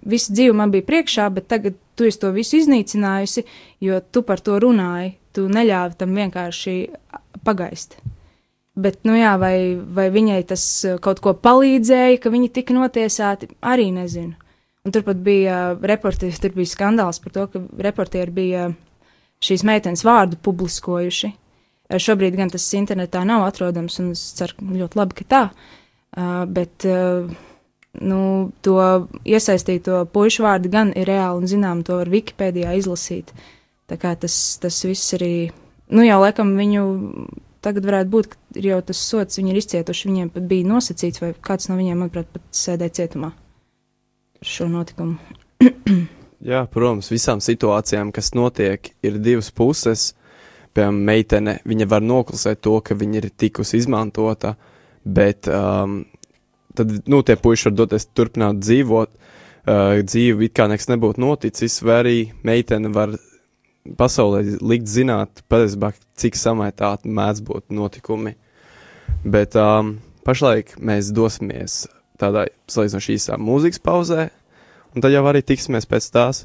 visa 0.08 0.32
dzīve 0.32 0.56
man 0.56 0.72
bija 0.72 0.86
priekšā, 0.88 1.28
bet 1.34 1.48
tagad 1.52 1.76
tu 1.98 2.08
esi 2.08 2.20
to 2.22 2.32
visu 2.34 2.56
iznīcinājusi, 2.62 3.44
jo 3.84 4.00
tu 4.10 4.24
par 4.26 4.40
to 4.44 4.56
runāji, 4.62 5.14
tu 5.36 5.46
neļāvi 5.52 5.98
tam 6.00 6.16
vienkārši 6.16 6.76
pagaist. 7.44 7.98
Bet, 8.74 9.04
nu 9.06 9.14
jā, 9.14 9.36
vai, 9.38 9.76
vai 9.78 10.08
viņai 10.10 10.40
tas 10.50 10.62
kaut 11.02 11.20
ko 11.22 11.36
palīdzēja, 11.38 12.18
ka 12.18 12.32
viņi 12.34 12.50
tika 12.56 12.74
notiesāti, 12.74 13.52
arī 13.62 13.92
nezinu. 13.94 14.34
Un 14.84 14.92
turpat 14.92 15.20
bija 15.24 15.76
reportieri, 15.78 16.34
tur 16.42 16.52
bija 16.56 16.72
skandāls 16.72 17.22
par 17.22 17.32
to, 17.36 17.46
ka 17.52 17.62
reportieri 17.86 18.34
bija 18.34 18.66
šīs 19.44 19.62
meitenes 19.64 20.02
vārdu 20.04 20.40
publiskojuši. 20.42 21.30
Šobrīd 22.02 22.34
gan 22.36 22.50
tas 22.50 22.66
internetā 22.74 23.22
nav 23.28 23.46
atrodams, 23.46 24.00
un 24.02 24.10
es 24.16 24.26
ceru 24.36 24.74
ļoti 24.74 24.98
labi, 24.98 25.18
ka 25.20 25.28
tā. 25.30 25.42
Bet 26.50 26.86
nu, 26.90 28.20
to 28.64 28.76
iesaistīto 29.22 30.02
pušu 30.12 30.44
vārdu 30.48 30.72
gan 30.72 30.92
ir 30.98 31.08
reāli 31.08 31.44
un 31.44 31.50
zinām, 31.50 31.84
to 31.86 32.00
var 32.02 32.10
Wikipēdijā 32.10 32.74
izlasīt. 32.80 33.30
Tā 33.86 34.00
kā 34.00 34.14
tas, 34.18 34.34
tas 34.58 34.82
viss 34.84 35.14
arī, 35.14 35.52
nu 35.94 36.04
jau 36.06 36.18
laikam 36.24 36.54
viņu 36.58 36.84
tagad 37.64 37.86
varētu 37.88 38.12
būt, 38.12 38.28
ka 38.30 38.64
jau 38.64 38.80
tas 38.90 39.00
sots, 39.00 39.38
viņi 39.40 39.54
ir 39.54 39.60
izcietuši, 39.60 40.10
viņiem 40.10 40.34
pat 40.34 40.50
bija 40.50 40.68
nosacīts, 40.68 41.22
vai 41.22 41.32
kāds 41.48 41.70
no 41.70 41.78
viņiem, 41.80 42.04
manuprāt, 42.04 42.28
pat 42.34 42.44
sēdēja 42.54 42.98
cietumā 43.00 43.32
par 44.38 44.50
šo 44.50 44.68
notikumu. 44.72 45.16
Jā, 46.50 46.66
protams, 46.68 47.08
visām 47.12 47.40
situācijām, 47.40 48.12
kas 48.12 48.34
notiek, 48.36 48.92
ir 49.04 49.16
divas 49.24 49.48
puses. 49.54 50.12
Piemēram, 50.74 51.00
meitene, 51.06 51.58
viņa 51.64 51.86
var 51.88 52.02
noklusēt 52.02 52.60
to, 52.66 52.76
ka 52.84 52.96
viņa 52.98 53.20
ir 53.20 53.28
tikusi 53.38 53.78
izmantota, 53.78 54.56
Bet 55.04 55.48
um, 55.48 56.04
tad, 56.74 56.92
nu, 57.06 57.20
tie 57.22 57.36
puiši 57.36 57.68
var 57.68 57.76
doties 57.76 58.08
turpināt 58.16 58.62
dzīvot, 58.64 59.10
uh, 59.12 60.00
dzīvi 60.00 60.48
it 60.48 60.56
kā 60.56 60.66
nekas 60.70 60.88
nebūtu 60.88 61.20
noticis, 61.20 61.82
vai 61.84 61.98
arī 62.00 62.16
meitene 62.46 62.92
var 62.94 63.12
pasaulē 63.98 64.42
likt 64.64 64.88
zināt, 64.88 65.42
patiesībā, 65.52 65.92
cik 66.18 66.38
samaitāti 66.38 67.10
mēdz 67.12 67.42
būt 67.44 67.74
notikumi. 67.74 68.34
Bet 69.24 69.56
um, 69.60 69.98
pašlaik 70.24 70.76
mēs 70.80 71.12
dosimies 71.14 71.84
tādā 72.20 72.46
salīdzinoši 72.70 73.16
īsā 73.18 73.38
mūzikas 73.40 73.82
pauzē, 73.84 74.28
un 74.94 75.04
tad 75.04 75.12
jau 75.12 75.24
arī 75.28 75.42
tiksimies 75.44 75.88
pēc 75.90 76.08
tās. 76.14 76.44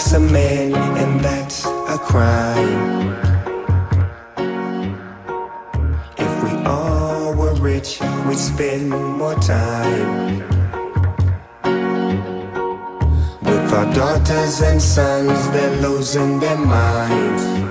Makes 0.00 0.12
a 0.12 0.20
man, 0.20 0.74
and 0.74 1.20
that's 1.20 1.66
a 1.66 1.98
crime. 1.98 3.12
If 6.16 6.42
we 6.42 6.64
all 6.64 7.34
were 7.34 7.54
rich, 7.56 8.00
we'd 8.26 8.38
spend 8.38 8.88
more 8.88 9.34
time 9.34 10.38
with 13.42 13.72
our 13.74 13.92
daughters 13.92 14.62
and 14.62 14.80
sons. 14.80 15.50
They're 15.50 15.76
losing 15.82 16.40
their 16.40 16.56
minds. 16.56 17.69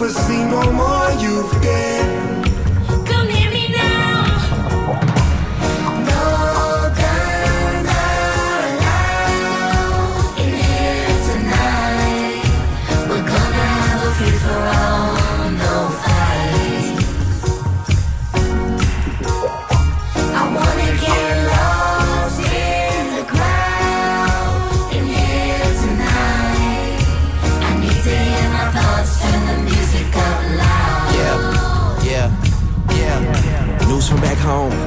prophecy 0.00 0.38
no 0.44 0.72
more. 0.72 1.10
You've 1.20 1.60
been 1.60 1.99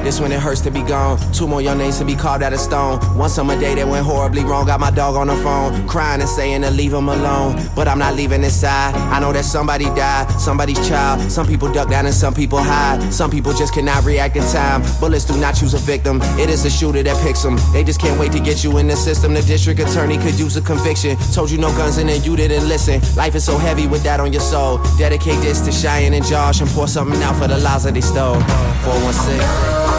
This 0.04 0.20
when 0.20 0.32
it 0.32 0.40
hurts 0.40 0.60
to 0.60 0.70
be 0.70 0.82
gone. 0.82 1.18
Two 1.32 1.48
more 1.48 1.62
young 1.62 1.78
names 1.78 1.98
to 1.98 2.04
be 2.04 2.14
carved 2.14 2.44
out 2.44 2.52
of 2.52 2.60
stone. 2.60 2.98
One 3.16 3.30
summer 3.30 3.58
day 3.58 3.74
that 3.74 3.88
went 3.88 4.04
horribly 4.04 4.44
wrong. 4.44 4.66
Got 4.66 4.78
my 4.78 4.90
dog 4.90 5.16
on 5.16 5.28
the 5.28 5.36
phone, 5.36 5.88
crying 5.88 6.20
and 6.20 6.28
saying 6.28 6.60
to 6.60 6.70
leave 6.70 6.92
him 6.92 7.08
alone. 7.08 7.56
But 7.74 7.88
I'm 7.88 7.98
not 7.98 8.14
leaving 8.14 8.42
his 8.42 8.54
side. 8.54 8.94
I 8.94 9.18
know 9.18 9.32
that 9.32 9.46
somebody 9.46 9.86
died, 9.96 10.30
somebody's 10.38 10.76
child. 10.86 11.32
Some 11.32 11.46
people 11.46 11.72
duck 11.72 11.88
down 11.88 12.04
and 12.04 12.14
some 12.14 12.34
people 12.34 12.58
hide. 12.58 13.14
Some 13.14 13.30
people 13.30 13.54
just 13.54 13.72
cannot 13.72 14.04
react 14.04 14.36
in 14.36 14.42
time. 14.52 14.82
Bullets 15.00 15.24
do 15.24 15.40
not 15.40 15.52
choose 15.52 15.72
a 15.72 15.78
victim. 15.78 16.20
It 16.38 16.50
is 16.50 16.64
the 16.64 16.70
shooter 16.70 17.02
that 17.02 17.22
picks 17.22 17.42
them. 17.42 17.56
They 17.72 17.82
just 17.82 17.98
can't 17.98 18.20
wait 18.20 18.32
to 18.32 18.40
get 18.40 18.62
you 18.62 18.76
in 18.76 18.86
the 18.88 18.96
system. 18.96 19.32
The 19.32 19.40
district 19.40 19.80
attorney 19.80 20.18
could 20.18 20.38
use 20.38 20.54
a 20.58 20.60
conviction. 20.60 21.16
Told 21.32 21.50
you 21.50 21.56
no 21.56 21.70
guns 21.78 21.96
and 21.96 22.10
then 22.10 22.22
you 22.22 22.36
didn't 22.36 22.68
listen. 22.68 23.00
Life 23.16 23.34
is 23.36 23.44
so 23.44 23.56
heavy 23.56 23.86
with 23.86 24.02
that 24.02 24.20
on 24.20 24.34
your 24.34 24.42
soul. 24.42 24.82
Dedicate 24.98 25.40
this 25.40 25.62
to 25.62 25.72
Cheyenne 25.72 26.12
and 26.12 26.26
Josh 26.26 26.60
and 26.60 26.68
pour 26.72 26.88
something 26.88 27.22
out 27.22 27.36
for 27.36 27.48
the 27.48 27.56
lives 27.56 27.84
that 27.84 27.94
they 27.94 28.02
stole. 28.02 28.38
416. 28.84 29.93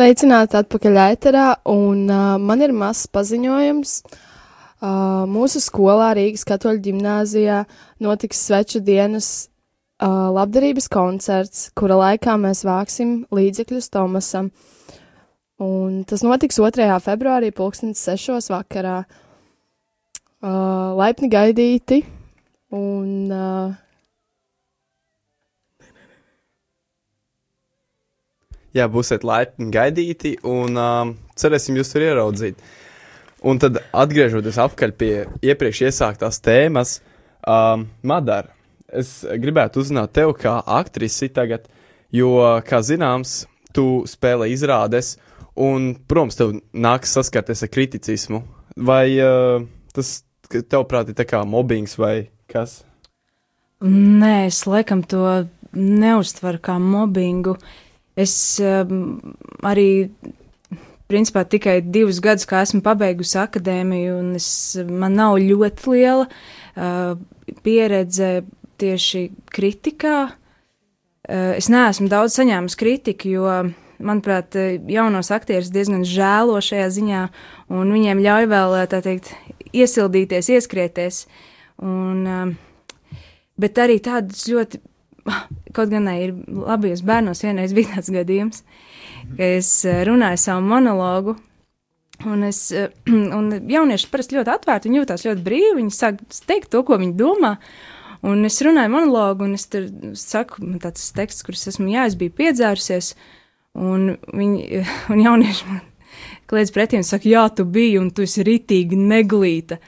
Sveicināti 0.00 0.56
atpakaļ 0.56 0.94
ēterā, 0.96 1.46
un 1.68 2.06
uh, 2.08 2.38
man 2.40 2.62
ir 2.64 2.70
mazs 2.72 3.04
paziņojums. 3.12 3.90
Uh, 4.80 5.26
mūsu 5.28 5.60
skolā 5.60 6.14
Rīgas 6.16 6.46
katoļu 6.48 6.80
ģimnāzijā 6.86 7.58
notiks 8.00 8.40
sveču 8.46 8.80
dienas 8.80 9.28
uh, 10.00 10.30
labdarības 10.32 10.88
koncerts, 10.88 11.66
kura 11.76 11.98
laikā 12.00 12.38
mēs 12.40 12.64
vāksim 12.64 13.12
līdzekļus 13.28 13.90
Tomasam. 13.92 14.48
Un 15.60 16.00
tas 16.08 16.24
notiks 16.24 16.62
2. 16.64 16.88
februārī, 17.04 17.52
2006. 17.52 18.48
vakarā. 18.56 19.02
Uh, 20.40 20.96
laipni 20.96 21.28
gaidīti, 21.28 22.00
un 22.72 23.28
uh, 23.28 23.76
Jā, 28.76 28.86
būsiet 28.86 29.24
laipni 29.26 29.70
gaidīti 29.74 30.36
un 30.46 30.78
um, 30.78 31.16
cerēsim 31.38 31.78
jūs 31.80 31.90
tur 31.90 32.04
ieraudzīt. 32.06 32.60
Un 33.42 33.58
tad 33.58 33.80
atgriežoties 33.96 34.60
atpakaļ 34.60 34.92
pie 35.00 35.12
iepriekš 35.42 35.86
iesāktās 35.88 36.38
tēmas, 36.44 36.98
um, 37.48 37.88
Madara, 38.06 38.52
es 38.92 39.20
gribētu 39.24 39.80
uzzināt 39.82 40.12
tevi 40.14 40.36
kā 40.42 40.58
aktrisi 40.78 41.30
tagad, 41.34 41.66
jo, 42.14 42.36
kā 42.66 42.82
zināms, 42.84 43.44
tu 43.74 44.04
spēlē 44.10 44.50
izrādes, 44.52 45.14
un, 45.58 45.92
protams, 46.08 46.38
tev 46.38 46.56
nāks 46.72 47.14
saskarties 47.16 47.64
ar 47.66 47.72
kriticismu. 47.72 48.42
Vai 48.86 49.04
uh, 49.18 49.64
tas, 49.94 50.20
ka 50.50 50.62
tev 50.62 50.86
prāt, 50.90 51.10
ir 51.10 51.18
tā 51.18 51.26
kā 51.28 51.42
mobbings 51.46 51.96
vai 52.00 52.30
kas? 52.50 52.80
Nē, 53.80 54.50
es 54.50 54.62
laikam 54.68 55.02
to 55.08 55.24
neuztveru 55.74 56.60
kā 56.62 56.76
mobbingu. 56.82 57.56
Es 58.18 58.32
um, 58.62 59.20
arī, 59.66 60.10
principā, 61.10 61.44
tikai 61.46 61.78
divus 61.84 62.20
gadus, 62.22 62.48
kā 62.48 62.64
esmu 62.64 62.82
pabeigusi 62.84 63.38
akadēmiju, 63.40 64.16
un 64.20 64.32
es, 64.38 64.50
man 64.86 65.14
nav 65.18 65.38
ļoti 65.42 65.94
liela 65.94 66.26
uh, 66.26 67.14
pieredze 67.64 68.40
tieši 68.80 69.28
kritikā. 69.52 70.16
Uh, 71.30 71.54
es 71.60 71.70
neesmu 71.70 72.10
daudz 72.10 72.34
saņēmusi 72.40 72.80
kritiku, 72.80 73.30
jo, 73.36 73.54
manuprāt, 74.00 74.56
jaunos 74.90 75.30
aktierus 75.34 75.70
diezgan 75.72 76.02
žēlo 76.08 76.58
šajā 76.64 76.88
ziņā, 76.96 77.22
un 77.76 77.94
viņiem 77.94 78.22
ļauj 78.24 78.50
vēl, 78.50 78.76
tā 78.90 79.02
teikt, 79.04 79.34
iesildīties, 79.70 80.50
ieskrieties. 80.56 81.24
Un, 81.86 82.26
uh, 82.26 83.18
bet 83.60 83.78
arī 83.80 84.00
tādas 84.02 84.48
ļoti 84.50 84.80
Kaut 85.76 85.92
gan 85.92 86.08
ne, 86.08 86.16
ir 86.24 86.34
labajos 86.48 87.04
bērnos 87.06 87.44
vienreiz 87.44 87.74
bija 87.76 87.92
tāds 87.96 88.10
gadījums, 88.14 88.64
ka 89.36 89.54
es 89.58 89.72
runāju 90.08 90.42
savu 90.42 90.66
monologu. 90.72 91.36
Un, 92.28 92.44
es, 92.44 92.66
un 93.38 93.48
jaunieši 93.70 94.10
parasti 94.12 94.36
ļoti 94.36 94.52
atvērti, 94.52 94.90
viņi 94.90 95.00
jūtas 95.00 95.24
ļoti 95.28 95.44
brīvi, 95.46 95.76
viņi 95.78 95.96
sāk 95.96 96.20
teikt 96.48 96.72
to, 96.74 96.84
ko 96.84 97.00
viņi 97.00 97.16
domā. 97.16 97.56
Un 98.26 98.44
es 98.44 98.58
runāju 98.60 98.92
monologu, 98.92 99.46
un 99.46 99.56
es 99.56 99.64
tur 99.72 99.86
saku, 100.20 100.60
tāds 100.82 101.06
teksts, 101.16 101.44
kurus 101.46 101.70
esmu, 101.70 101.88
jā, 101.88 102.04
es 102.10 102.18
biju 102.20 102.34
piedzērusies, 102.36 103.14
un, 103.80 104.10
viņi, 104.28 104.82
un 105.14 105.24
jaunieši 105.24 105.70
man 105.70 105.86
kliedz 106.50 106.72
pretī 106.74 106.98
un 106.98 107.06
saka, 107.06 107.28
jā, 107.30 107.46
tu 107.54 107.64
biji, 107.64 107.98
un 108.02 108.10
tu 108.12 108.26
esi 108.26 108.44
ritīgi 108.46 108.98
neglīta. 108.98 109.78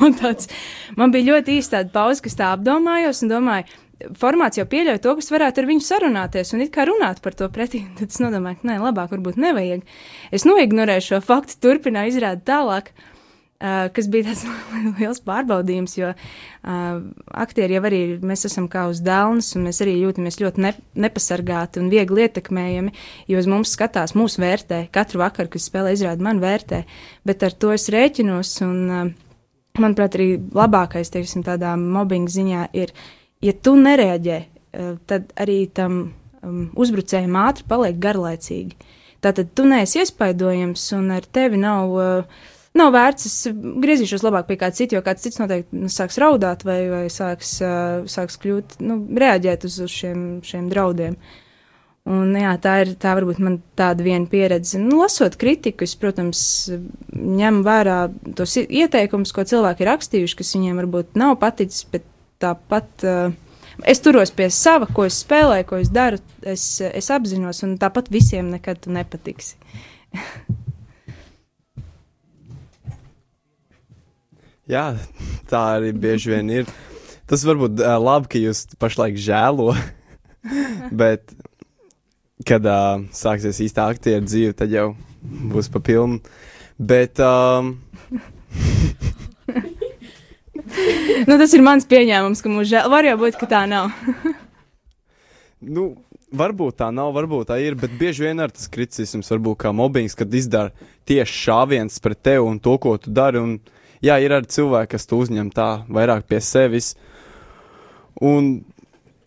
man, 0.00 0.16
tāds, 0.18 0.50
man 0.98 1.12
bija 1.14 1.34
ļoti 1.34 1.58
īsta 1.60 1.78
tāda 1.78 1.94
pauze, 1.94 2.24
kas 2.24 2.36
tā 2.36 2.50
apdomājos 2.56 3.22
un 3.24 3.32
domāju, 3.32 3.78
formāts 4.18 4.58
jau 4.58 4.66
pieļauj 4.68 5.00
to, 5.02 5.14
kas 5.18 5.30
varētu 5.34 5.62
ar 5.62 5.68
viņu 5.68 5.84
sarunāties 5.84 6.54
un 6.54 6.64
it 6.64 6.72
kā 6.74 6.86
runāt 6.88 7.22
par 7.24 7.36
to 7.38 7.48
pretī. 7.52 7.84
Tad 7.98 8.12
es 8.12 8.22
nodomāju, 8.22 8.62
ka 8.62 8.70
nē, 8.70 8.80
labāk 8.82 9.12
varbūt 9.16 9.38
nevajag. 9.42 9.86
Es 10.34 10.46
noignorēju 10.48 11.06
šo 11.10 11.22
faktu, 11.24 11.60
turpināju 11.66 12.14
izrādīt 12.14 12.46
tālāk. 12.48 12.92
Uh, 13.58 13.88
kas 13.90 14.06
bija 14.06 14.28
tāds 14.28 14.44
liels 15.00 15.18
pārbaudījums, 15.26 15.96
jo 15.98 16.12
uh, 16.14 16.98
aktieri 17.42 17.74
jau 17.74 17.80
arī 17.88 17.98
mēs 18.22 18.46
esam 18.46 18.68
kā 18.70 18.84
uz 18.86 19.00
dēlnes, 19.02 19.48
un 19.58 19.64
mēs 19.66 19.82
arī 19.82 19.96
jūtamies 19.96 20.38
ļoti 20.38 20.62
ne, 20.62 20.70
nepasargāti 20.94 21.82
un 21.82 21.88
viegli 21.90 22.22
ietekmējami, 22.22 22.94
jo 23.26 23.42
uz 23.42 23.48
mums 23.50 23.72
skatās, 23.74 24.14
mūsu 24.14 24.44
vērtē, 24.44 24.84
katru 24.94 25.24
vakaru, 25.24 25.50
kad 25.50 25.64
spēlē 25.64 25.96
izrādi, 25.96 26.22
man 26.22 26.38
vērtē, 26.38 26.84
bet 27.26 27.42
ar 27.42 27.58
to 27.58 27.74
es 27.74 27.90
rēķinos, 27.90 28.54
un, 28.68 28.78
uh, 28.86 29.10
manuprāt, 29.82 30.14
arī 30.20 30.36
labākais, 30.54 31.10
teiksim, 31.14 31.42
tādā 31.46 31.74
mobbinga 31.80 32.30
ziņā 32.38 32.68
ir, 32.78 32.94
ja 33.44 33.54
tu 33.62 33.74
nereaģē, 33.78 34.38
uh, 34.44 34.92
tad 35.10 35.32
arī 35.40 35.62
tam 35.74 35.98
um, 36.42 36.68
uzbrucējiem 36.78 37.40
ātri 37.40 37.66
paliek 37.68 37.98
garlaicīgi. 38.02 38.94
Tātad 39.24 39.50
tu 39.58 39.66
neesi 39.66 40.02
iespaidojams, 40.02 40.84
un 40.98 41.10
ar 41.18 41.26
tevi 41.26 41.60
nav. 41.60 41.98
Uh, 41.98 42.46
Nav 42.76 42.92
vērts, 42.94 43.26
es 43.26 43.56
griezīšos 43.82 44.22
labāk 44.22 44.46
pie 44.46 44.58
kāda 44.60 44.76
cita, 44.76 44.94
jo 44.94 45.02
kāds 45.02 45.24
cits 45.24 45.40
noteikti 45.40 45.80
nu, 45.80 45.88
sāks 45.90 46.18
raudāt 46.20 46.64
vai, 46.68 46.76
vai 46.92 47.04
sāks, 47.10 47.56
uh, 47.64 48.04
sāks 48.06 48.36
kļūt, 48.42 48.76
nu, 48.84 49.00
reaģēt 49.18 49.64
uz, 49.66 49.78
uz 49.82 49.94
šiem, 49.94 50.20
šiem 50.46 50.68
draudiem. 50.70 51.16
Un, 52.08 52.36
jā, 52.38 52.54
tā 52.62 52.76
ir 52.84 52.94
tā 53.00 53.12
varbūt 53.18 53.40
man 53.44 53.58
tāda 53.76 54.04
viena 54.04 54.28
pieredze. 54.30 54.78
Nu, 54.80 55.00
lasot 55.02 55.34
kritiku, 55.40 55.84
es, 55.84 55.96
protams, 55.98 56.42
ņemu 57.12 57.64
vērā 57.66 57.98
tos 58.38 58.54
ieteikumus, 58.62 59.34
ko 59.36 59.44
cilvēki 59.48 59.84
ir 59.84 59.90
rakstījuši, 59.90 60.38
kas 60.38 60.54
viņiem 60.56 60.80
varbūt 60.84 61.18
nav 61.20 61.34
paticis, 61.42 61.82
bet 61.92 62.06
tāpat 62.42 63.04
uh, 63.06 63.32
es 63.86 64.00
turos 64.02 64.32
pie 64.34 64.48
sava, 64.54 64.86
ko 64.90 65.04
es 65.08 65.20
spēlēju, 65.24 65.66
ko 65.68 65.76
es 65.82 65.90
daru, 65.94 66.18
es, 66.42 66.80
es 66.86 67.10
apzinos, 67.14 67.62
un 67.66 67.76
tāpat 67.80 68.10
visiem 68.12 68.50
nekad 68.54 68.80
tu 68.84 68.94
nepatiksi. 68.94 69.56
Jā, 74.68 74.98
tā 75.48 75.60
arī 75.78 75.94
bieži 75.96 76.34
vien 76.34 76.50
ir. 76.52 76.66
Tas 77.28 77.44
varbūt 77.48 77.80
uh, 77.80 77.96
labi, 78.00 78.28
ka 78.28 78.40
jūs 78.40 78.66
pašlaik 78.80 79.16
žēlo, 79.20 79.72
bet, 81.02 81.32
kad 82.48 82.64
uh, 82.68 83.00
sāksies 83.16 83.62
īstā 83.64 83.88
aktieru 83.88 84.24
dzīve, 84.28 84.52
tad 84.56 84.72
jau 84.72 84.90
būs 85.24 85.72
pa 85.72 85.80
pilnu. 85.84 86.20
Bet, 86.78 87.16
um, 87.24 87.80
nu, 91.28 91.38
tas 91.38 91.54
ir 91.54 91.64
mans 91.64 91.86
pieņēmums, 91.88 92.42
ka 92.42 92.52
mums 92.52 92.70
žēl. 92.70 92.88
Var 92.92 93.10
jau 93.10 93.16
būt, 93.20 93.38
ka 93.40 93.48
tā 93.50 93.62
nav. 93.70 93.92
nu, 95.76 95.90
varbūt 96.34 96.78
tā 96.80 96.90
nav, 96.94 97.12
varbūt 97.16 97.50
tā 97.50 97.58
ir, 97.62 97.76
bet 97.78 97.94
bieži 98.00 98.26
vien 98.26 98.40
ar 98.42 98.52
tas 98.54 98.68
kriticisms, 98.72 99.30
varbūt 99.32 99.60
kā 99.64 99.72
mobbings, 99.76 100.16
kad 100.18 100.32
izdara 100.34 100.88
tieši 101.08 101.42
šāviens 101.44 102.00
pret 102.04 102.22
tevi 102.24 102.44
un 102.44 102.58
to, 102.62 102.76
ko 102.80 102.96
tu 103.00 103.12
dari. 103.14 103.40
Un, 103.40 103.58
jā, 104.04 104.18
ir 104.22 104.34
arī 104.36 104.50
cilvēki, 104.52 104.92
kas 104.96 105.08
to 105.08 105.20
uzņem 105.22 105.52
tā 105.54 105.68
vairāk 105.88 106.26
pie 106.28 106.40
sevis. 106.44 106.94
Un, 108.24 108.58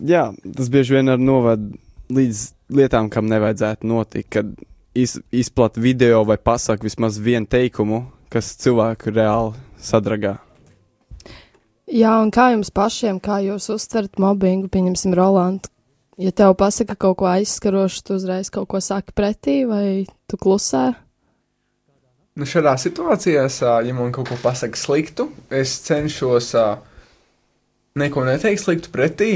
jā, 0.04 0.30
tas 0.58 0.74
bieži 0.74 0.98
vien 0.98 1.14
arī 1.14 1.26
noved 1.26 1.72
līdz 2.12 2.44
lietām, 2.76 3.10
kam 3.12 3.30
nevajadzētu 3.32 3.88
notikt, 3.88 4.30
kad 4.36 4.52
iz, 4.94 5.18
izplat 5.32 5.78
video 5.78 6.24
vai 6.28 6.38
pasaka 6.38 6.84
vismaz 6.84 7.20
vienu 7.20 7.48
teikumu, 7.48 8.06
kas 8.32 8.56
cilvēku 8.60 9.14
reāli 9.16 9.56
sadragā. 9.82 10.38
Jā, 11.92 12.12
un 12.24 12.30
kā 12.32 12.54
jums 12.54 12.70
pašiem, 12.72 13.18
kā 13.20 13.42
jūs 13.44 13.66
uztverat 13.74 14.16
mobbingu, 14.22 14.70
pieņemsim, 14.72 15.12
Rolandu? 15.18 15.68
Ja 16.22 16.32
tev 16.32 16.54
pasaka 16.56 16.96
kaut 16.96 17.18
ko 17.20 17.28
aizskarošu, 17.28 18.04
tu 18.08 18.16
uzreiz 18.16 18.48
kaut 18.54 18.70
ko 18.72 18.80
saki 18.80 19.12
pretī, 19.18 19.58
vai 19.68 20.06
tu 20.32 20.40
klusē? 20.40 20.94
Nu, 22.40 22.48
šādā 22.48 22.78
situācijā, 22.80 23.44
ja 23.84 23.98
man 23.98 24.16
kaut 24.16 24.32
ko 24.32 24.40
pasaka 24.40 24.80
sliktu, 24.80 25.28
es 25.52 25.76
cenšos 25.84 26.54
neko 28.00 28.24
neteikt 28.24 28.64
sliktu 28.64 28.96
pretī. 28.96 29.32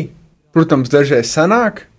Protams, 0.56 0.88
dažreiz 0.94 1.28
sanāk, 1.36 1.89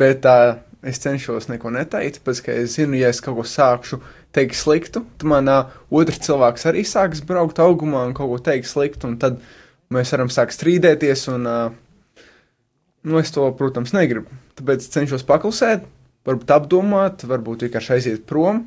bet 0.00 0.26
uh, 0.26 0.56
es 0.82 0.98
cenšos 1.04 1.46
neko 1.52 1.70
neteikt, 1.70 2.18
tāpēc, 2.18 2.42
ka 2.42 2.62
es 2.64 2.80
zinu, 2.80 2.98
ja 2.98 3.14
es 3.14 3.22
kaut 3.22 3.38
ko 3.38 3.46
sākšu 3.46 4.02
teikt 4.34 4.58
sliktu, 4.58 5.06
tad 5.20 5.30
man 5.30 5.46
uh, 5.46 5.70
otrs 5.94 6.24
cilvēks 6.26 6.66
arī 6.72 6.82
sāks 6.82 7.22
braukt 7.22 7.62
augumā 7.62 8.08
un 8.08 8.16
kaut 8.18 8.32
ko 8.32 8.46
teikt 8.50 8.74
sliktu, 8.74 9.12
un 9.12 9.20
tad 9.22 9.38
mēs 9.94 10.12
varam 10.14 10.30
sākt 10.32 10.56
strīdēties, 10.56 11.26
un 11.32 11.48
uh, 11.48 11.66
nu, 13.04 13.18
es 13.20 13.32
to, 13.34 13.46
protams, 13.58 13.94
negribu. 13.96 14.32
Tāpēc 14.58 14.86
cenšos 14.92 15.26
paklusēt, 15.28 15.86
varbūt 16.28 16.52
apdomāt, 16.54 17.26
varbūt 17.28 17.66
vienkārši 17.66 17.96
aiziet 17.98 18.26
prom. 18.28 18.64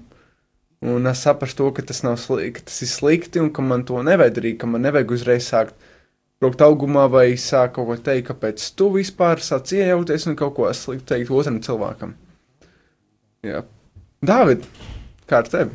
Un 0.85 1.09
es 1.09 1.23
saprotu, 1.25 1.57
to, 1.57 1.69
ka 1.73 1.85
tas, 1.89 2.03
nav 2.05 2.19
sli 2.21 2.51
ka 2.53 2.61
tas 2.67 2.83
ir 2.85 2.89
slikti 2.91 3.41
un 3.41 3.49
ka 3.53 3.63
man 3.65 3.85
to 3.87 3.97
nevajag 4.05 4.35
darīt, 4.35 4.59
ka 4.61 4.69
man 4.69 4.85
nevajag 4.85 5.15
uzreiz 5.15 5.47
sākt 5.49 5.73
braukt 6.37 6.61
augumā 6.61 7.07
vai 7.09 7.31
sākt 7.41 7.73
kaut 7.77 7.89
ko 7.89 7.97
teikt, 8.09 8.27
kāpēc 8.29 8.67
tu 8.77 8.91
vispār 8.93 9.41
sāc 9.41 9.73
iejaukties 9.73 10.27
un 10.29 10.37
kaut 10.37 10.53
ko 10.59 10.69
sliktu 10.69 11.09
teikt 11.15 11.33
otram 11.33 11.57
cilvēkam. 11.65 12.13
Jā, 13.47 13.63
Dāvid, 14.21 14.65
kā 15.29 15.41
ar 15.41 15.49
tevi? 15.49 15.73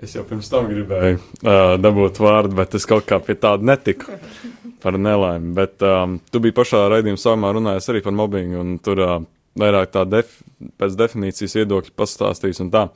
Es 0.00 0.14
jau 0.16 0.24
pirms 0.24 0.48
tam 0.48 0.70
gribēju 0.70 1.18
uh, 1.20 1.74
dabūt 1.76 2.22
vārdu, 2.24 2.56
bet 2.56 2.78
es 2.78 2.88
kaut 2.88 3.04
kā 3.08 3.18
pie 3.20 3.36
tāda 3.36 3.66
netiku 3.74 4.16
par 4.82 4.98
nelaimi. 4.98 5.52
Bet 5.56 5.84
um, 5.86 6.18
tu 6.32 6.42
biji 6.42 6.56
pašā 6.56 6.86
raidījuma 6.92 7.20
sākumā 7.20 7.52
runājis 7.56 7.90
arī 7.92 8.04
par 8.04 8.16
mobbingu, 8.16 8.60
un 8.62 8.78
tur 8.82 9.04
uh, 9.04 9.18
vairāk 9.60 9.92
tā 9.94 10.06
def 10.08 10.38
pēc 10.80 10.96
definīcijas 11.00 11.58
viedokļa 11.60 11.96
pastāstījis 11.98 12.64
un 12.66 12.72
tā. 12.74 12.86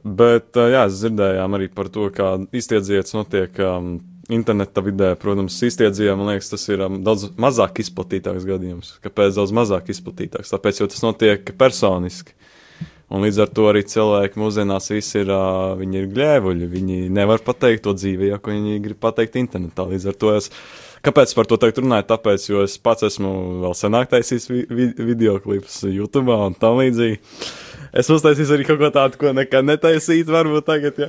Bet, 0.00 0.54
uh, 0.56 0.70
jā, 0.72 0.86
dzirdējām 0.88 1.58
arī 1.58 1.68
par 1.74 1.90
to, 1.92 2.08
kā 2.14 2.32
iztiedziets 2.56 3.16
notiek 3.16 3.58
um, 3.64 3.98
interneta 4.32 4.82
vidē. 4.84 5.12
Protams, 5.20 5.58
iztiedzījā, 5.66 6.14
man 6.18 6.32
liekas, 6.32 6.52
tas 6.52 6.66
ir 6.70 6.84
um, 6.86 7.00
daudz 7.04 7.28
mazāk 7.40 7.82
izplatītāks 7.84 8.46
gadījums. 8.48 8.94
Kāpēc 9.04 9.36
daudz 9.36 9.54
mazāk 9.56 9.90
izplatītāks? 9.92 10.52
Tāpēc, 10.54 10.82
jo 10.82 10.90
tas 10.90 11.04
notiek 11.04 11.52
personiski. 11.60 12.36
Un 13.10 13.24
līdz 13.26 13.40
ar 13.42 13.50
to 13.50 13.64
arī 13.66 13.82
cilvēki 13.90 14.38
mūsdienās 14.38 14.92
visi 14.92 15.18
ir, 15.24 15.32
uh, 15.34 15.74
viņi 15.80 15.98
ir 15.98 16.12
gļēvuļi. 16.14 16.68
Viņi 16.70 16.98
nevar 17.12 17.42
pateikt 17.42 17.82
to 17.88 17.94
dzīvē, 17.98 18.30
ja 18.30 18.38
ko 18.38 18.54
viņi 18.54 18.78
grib 18.84 19.00
pateikt 19.02 19.38
internetā. 19.40 19.88
Līdz 19.90 20.12
ar 20.12 20.18
to 20.20 20.30
es, 20.36 20.50
kāpēc 21.06 21.32
par 21.36 21.48
to 21.48 21.58
teikt 21.60 21.80
runāju? 21.82 22.06
Tāpēc, 22.10 22.46
jo 22.50 22.64
es 22.66 22.76
pats 22.82 23.06
esmu 23.08 23.32
vēl 23.64 23.76
senāk 23.78 24.10
taisījis 24.12 24.48
vi 24.50 24.62
vi 24.68 24.88
video 25.12 25.38
klipus 25.42 25.82
YouTube 25.88 26.34
un 26.34 26.56
tam 26.58 26.80
līdzīgi. 26.80 27.20
Es 27.90 28.10
uztaisīju 28.12 28.54
arī 28.54 28.66
kaut 28.68 28.78
ko 28.78 28.90
tādu, 28.94 29.18
ko 29.18 29.32
nekad 29.34 29.66
netaisītu, 29.66 30.30
varbūt 30.30 30.66
tagad, 30.68 31.00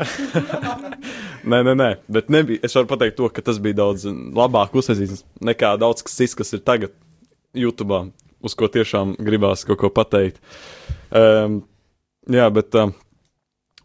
nē, 1.51 1.59
nē, 1.67 1.75
nē, 1.77 1.89
bet 2.09 2.31
nebija. 2.33 2.63
Es 2.65 2.73
varu 2.77 2.89
pateikt 2.89 3.19
to, 3.19 3.29
ka 3.29 3.43
tas 3.45 3.59
bija 3.61 3.77
daudz 3.83 4.07
labāk 4.09 4.73
uztaisīts 4.81 5.21
nekā 5.45 5.75
daudz 5.81 6.01
kas 6.07 6.17
cits, 6.17 6.37
kas 6.39 6.55
ir 6.57 6.63
tagad 6.65 6.95
YouTube, 7.53 8.07
uz 8.41 8.57
ko 8.57 8.69
tiešām 8.71 9.13
gribās 9.21 9.67
kaut 9.67 9.81
ko 9.83 9.91
pateikt. 9.93 10.41
Um, 11.13 11.61
jā, 12.31 12.47
bet 12.53 12.73
uh, 12.79 12.89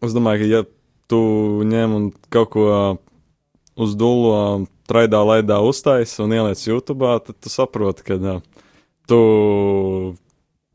es 0.01 0.17
domāju, 0.17 0.47
ka 0.47 0.51
ja 0.55 0.63
tu 1.11 1.21
ņem 1.69 1.99
un 1.99 2.09
kaut 2.33 2.55
ko 2.55 2.71
uz 3.77 3.93
dūlo 3.99 4.39
traidā 4.91 5.23
laidā 5.27 5.59
uztais 5.65 6.15
un 6.23 6.35
ieliec 6.35 6.63
YouTube, 6.67 7.17
tad 7.27 7.39
tu 7.43 7.53
saproti, 7.53 8.07
ka 8.07 8.19
uh, 8.19 8.41
tu 9.09 9.21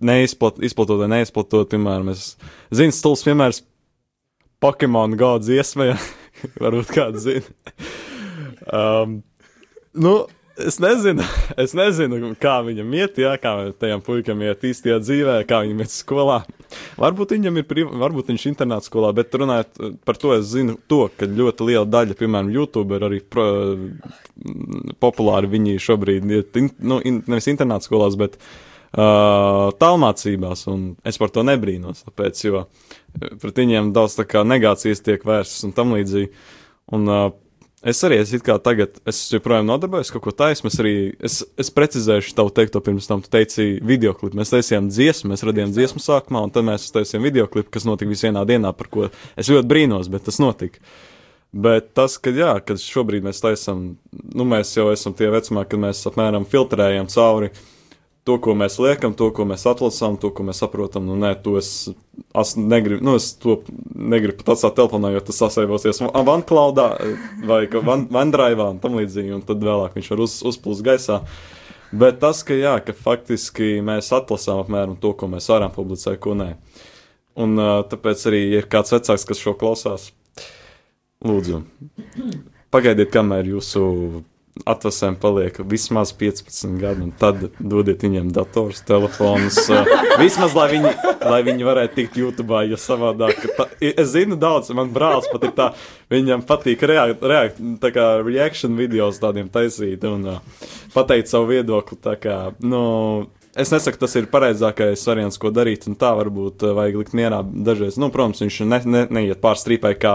neizplat, 0.01 0.59
izplatot 0.65 1.01
vai 1.03 1.09
neizplatot, 1.15 1.69
piemēram, 1.71 2.11
es 2.13 2.35
zinu, 2.73 2.95
stulbs 2.95 3.23
piemērs 3.27 3.61
Pokemon 4.61 5.17
Go 5.19 5.35
dziesmē, 5.41 5.93
varbūt 6.63 6.93
kāds 6.95 7.25
zina. 7.25 7.73
um, 8.81 9.19
nu, 9.93 10.15
es 10.57 10.79
nezinu, 10.79 11.23
es 11.63 11.73
nezinu, 11.77 12.31
kā 12.41 12.57
viņam 12.65 12.95
iet, 12.97 13.19
jā, 13.21 13.33
kā 13.41 13.53
tajam 13.79 14.03
puikam 14.05 14.41
iet 14.45 14.65
īstajā 14.67 14.97
dzīvē, 15.03 15.35
kā 15.49 15.61
viņam 15.65 15.83
iet 15.83 15.93
skolā. 15.93 16.39
Varbūt 17.01 17.35
ir, 17.35 17.61
priv... 17.67 17.91
varbūt 18.01 18.31
viņš 18.31 18.45
ir 18.45 18.53
internāta 18.53 18.87
skolā, 18.87 19.11
bet 19.15 19.35
runājot 19.35 20.01
par 20.07 20.19
to, 20.21 20.33
es 20.37 20.49
zinu 20.53 20.77
to, 20.91 21.03
ka 21.17 21.29
ļoti 21.29 21.69
liela 21.71 21.85
daļa, 21.89 22.17
piemēram, 22.19 22.51
YouTube 22.55 22.97
ir 22.97 23.07
arī 23.09 23.21
pro... 23.21 23.47
populāri 25.03 25.51
viņi 25.51 25.77
šobrīd 25.81 26.27
iet, 26.31 26.59
in... 26.59 26.71
nu, 26.79 27.01
in... 27.03 27.21
nevis 27.31 27.49
internāta 27.51 27.89
skolās, 27.89 28.17
bet 28.19 28.37
uh, 28.39 29.69
tālmācībās, 29.81 30.65
un 30.71 30.89
es 31.07 31.19
par 31.21 31.33
to 31.33 31.45
nebrīnos, 31.47 32.05
tāpēc, 32.07 32.43
jo 32.47 32.65
pret 33.41 33.63
viņiem 33.63 33.93
daudz 33.95 34.19
tā 34.19 34.27
kā 34.29 34.43
negācijas 34.47 35.03
tiek 35.05 35.23
vērstas 35.27 35.67
un 35.67 35.75
tam 35.77 35.95
līdzīgi. 35.97 36.31
Un 36.91 37.07
uh, 37.07 37.31
es 37.83 38.01
arī 38.05 38.19
it 38.21 38.43
kā 38.45 38.57
tagad, 38.61 38.99
es 39.09 39.19
joprojām 39.33 39.65
nodarbojos 39.69 40.11
kaut 40.13 40.25
ko 40.25 40.33
taisnu, 40.35 40.69
es 40.71 40.79
arī, 40.81 40.93
es, 41.23 41.39
es 41.59 41.71
precizēšu 41.73 42.35
tavu 42.37 42.53
teikto 42.53 42.81
pirms 42.83 43.09
tam, 43.09 43.23
tu 43.23 43.31
teici 43.33 43.79
videoklipu, 43.81 44.37
mēs 44.37 44.53
taisījām 44.53 44.91
dziesmu, 44.91 45.31
mēs 45.33 45.45
radījām 45.47 45.73
dziesmu 45.75 46.03
sākumā, 46.03 46.43
un 46.45 46.53
tad 46.53 46.67
mēs 46.67 46.89
taisījām 46.93 47.25
videoklipu, 47.29 47.71
kas 47.73 47.87
notika 47.89 48.13
vienā 48.13 48.45
dienā, 48.49 48.73
par 48.77 48.91
ko 48.91 49.09
es 49.09 49.49
ļoti 49.49 49.69
brīnos, 49.71 50.11
bet 50.13 50.27
tas 50.29 50.41
notika. 50.43 50.83
Bet 51.51 51.89
tas, 51.97 52.15
ka, 52.21 52.31
jā, 52.31 52.53
kad 52.63 52.79
šobrīd 52.79 53.25
mēs 53.25 53.41
taisām, 53.43 53.83
nu, 54.31 54.47
mēs 54.47 54.71
jau 54.77 54.87
esam 54.93 55.15
tie 55.17 55.27
vecumā, 55.33 55.65
kad 55.67 55.81
mēs 55.83 56.05
apmēram 56.07 56.45
filtrējam 56.47 57.09
cauri 57.11 57.51
to, 58.27 58.37
ko 58.41 58.53
mēs 58.57 58.77
liekam, 58.81 59.15
to, 59.17 59.29
ko 59.33 59.45
mēs 59.49 59.65
atlasām, 59.69 60.17
to, 60.21 60.29
ko 60.35 60.45
mēs 60.45 60.61
saprotam. 60.61 61.07
Nu, 61.09 61.17
nē, 61.19 61.33
to 61.43 61.55
es, 61.59 61.71
es 62.37 62.53
negribu, 62.57 63.01
nu, 63.05 63.15
es 63.17 63.31
to 63.41 63.59
negribu 63.95 64.41
pat 64.41 64.53
atstāt 64.55 64.77
telefonā, 64.77 65.13
jo 65.15 65.23
tas 65.25 65.41
sasēvosies 65.41 66.03
OneCloudā 66.05 66.87
vai 67.49 67.63
OneDrive 67.71 68.67
un 68.67 68.79
tam 68.83 68.99
līdzīgi, 68.99 69.33
un 69.39 69.43
tad 69.47 69.65
vēlāk 69.65 69.97
viņš 69.97 70.13
var 70.13 70.23
uz, 70.27 70.37
uzplūst 70.53 70.85
gaisā. 70.85 71.21
Bet 71.91 72.21
tas, 72.21 72.45
ka, 72.47 72.55
jā, 72.55 72.77
ka 72.85 72.95
faktiski 72.95 73.81
mēs 73.83 74.13
atlasām 74.15 74.61
apmēram 74.61 74.95
to, 75.01 75.11
ko 75.17 75.27
mēs 75.31 75.49
varam 75.51 75.73
publicēt, 75.75 76.21
ko 76.23 76.37
nē. 76.39 76.53
Un 77.41 77.59
tāpēc 77.91 78.23
arī, 78.29 78.41
ja 78.53 78.61
kāds 78.67 78.93
vecāks, 78.93 79.25
kas 79.27 79.41
šo 79.41 79.55
klausās, 79.59 80.11
lūdzu, 81.25 81.63
pagaidiet, 82.71 83.11
kamēr 83.11 83.49
jūsu 83.55 83.83
atvasēm 84.67 85.15
paliek 85.21 85.55
vismaz 85.67 86.11
15 86.17 86.77
gadi, 86.81 87.05
un 87.07 87.11
tad 87.17 87.47
dodiet 87.57 88.03
viņiem 88.03 88.31
dators, 88.35 88.83
telefonus. 88.87 89.59
Vismaz, 90.21 90.55
lai 90.57 90.67
viņi, 90.73 90.93
lai 91.23 91.41
viņi 91.47 91.67
varētu 91.67 91.97
tikt 91.97 92.19
YouTube, 92.19 92.61
jo 92.69 92.79
savādāk. 92.79 93.45
Tā, 93.57 93.67
es 93.79 94.13
zinu, 94.13 94.37
daudz, 94.39 94.73
man 94.77 94.91
brālis 94.93 95.29
pat 95.31 95.47
ir 95.47 95.55
tā, 95.57 95.69
viņam 96.13 96.45
patīk 96.47 96.83
reakt, 96.91 97.23
reakt, 97.23 97.61
tā 97.81 97.93
kā 97.95 98.07
reaction 98.25 98.75
videos 98.79 99.21
tādiem 99.23 99.49
taisīt 99.51 100.03
un 100.09 100.27
pateikt 100.95 101.31
savu 101.31 101.53
viedokli. 101.53 102.01
Tā 102.01 102.17
kā, 102.21 102.41
nu, 102.63 102.81
Es 103.51 103.67
nesaku, 103.67 103.99
tas 103.99 104.13
ir 104.15 104.29
pareizākais 104.31 105.01
variants, 105.09 105.35
ko 105.35 105.49
darīt, 105.51 105.83
tā 105.99 106.13
varbūt 106.15 106.63
vajag 106.71 106.93
likt 107.01 107.15
mierā 107.19 107.41
dažreiz. 107.43 107.97
Nu, 107.99 108.07
protams, 108.07 108.39
viņš 108.39 108.59
ne, 108.63 108.77
ne, 108.87 109.01
neiet 109.11 109.41
pār 109.43 109.59
strīpai, 109.59 109.91
kā 109.99 110.13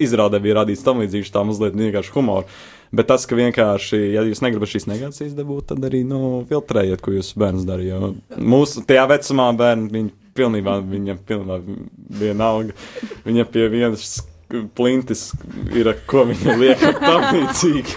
izrādē 0.00 0.40
bija 0.40 0.62
radīts 0.62 0.86
tam 0.86 1.02
līdzīgi, 1.04 1.28
tā 1.34 1.42
mazliet 1.44 1.76
vienkārši 1.76 2.14
humoru. 2.14 2.48
Bet 2.90 3.06
tas, 3.06 3.22
ka 3.30 3.36
vienkārši, 3.38 4.00
ja 4.16 4.24
jūs 4.26 4.40
negribat 4.42 4.72
šīs 4.72 4.88
negācijas 4.90 5.36
dabūt, 5.38 5.68
tad 5.70 5.84
arī, 5.86 6.00
nu, 6.06 6.40
filtrējiet, 6.48 6.98
ko 7.04 7.14
jūsu 7.14 7.38
bērns 7.38 7.68
darīja. 7.68 8.00
Jo 8.00 8.42
Mūsu 8.42 8.82
tajā 8.86 9.04
vecumā 9.12 9.46
bērni, 9.58 9.92
viņi 9.94 10.10
pilnībā, 10.34 10.80
viņam 10.90 11.20
pilnībā 11.28 11.60
vienalga. 12.20 12.74
Viņam 13.26 13.50
pie 13.54 13.68
vienas 13.70 14.16
plintis 14.74 15.28
ir, 15.76 15.92
ko 16.10 16.24
viņi 16.28 16.56
liek 16.58 16.82
tam 17.04 17.28
līdzīgi. 17.36 17.94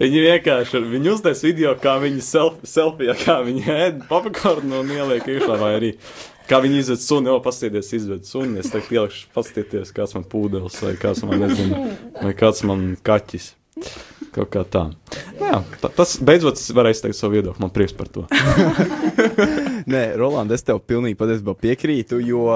Viņi 0.00 0.22
vienkārši, 0.24 0.80
viņi 0.94 1.12
uztais 1.12 1.44
video, 1.44 1.74
kā 1.80 1.98
viņi 2.02 2.24
self, 2.24 2.62
selfijā, 2.68 3.16
kā 3.20 3.40
viņi 3.44 3.66
ēd 3.76 4.00
popkornu 4.08 4.80
un 4.80 4.96
ieliek 4.96 5.28
iekšā 5.36 5.60
vai 5.60 5.74
arī. 5.80 5.92
Kā 6.46 6.60
viņi 6.62 6.78
izved 6.78 7.02
suni, 7.02 7.28
jau 7.28 7.40
pastieties, 7.42 7.92
izved 7.98 8.26
suni. 8.28 8.60
Es 8.62 8.70
tagad 8.70 8.92
ielikšu, 8.94 9.28
pastieties, 9.34 9.90
kāds 9.92 10.14
man 10.14 10.26
pūdelis, 10.30 10.78
vai 10.84 10.94
kāds 11.00 11.24
man 11.26 11.42
nezinu, 11.42 11.86
vai 12.22 12.34
kāds 12.38 12.62
man 12.68 12.92
kaķis. 13.06 13.50
Kaut 14.36 14.50
kā 14.52 14.66
tā. 14.68 14.82
Jā, 15.40 15.62
ta, 15.80 15.88
tas 15.96 16.16
beidzot 16.20 16.60
varēs 16.76 17.00
teikt 17.00 17.16
savu 17.16 17.38
viedokli. 17.38 17.62
Man 17.62 17.72
prieks 17.72 17.94
par 17.96 18.10
to. 18.12 18.26
Nē, 19.92 20.02
Roland, 20.20 20.52
es 20.52 20.66
tev 20.66 20.82
pilnīgi 20.84 21.16
patiesībā 21.16 21.54
piekrītu, 21.56 22.18
jo 22.20 22.50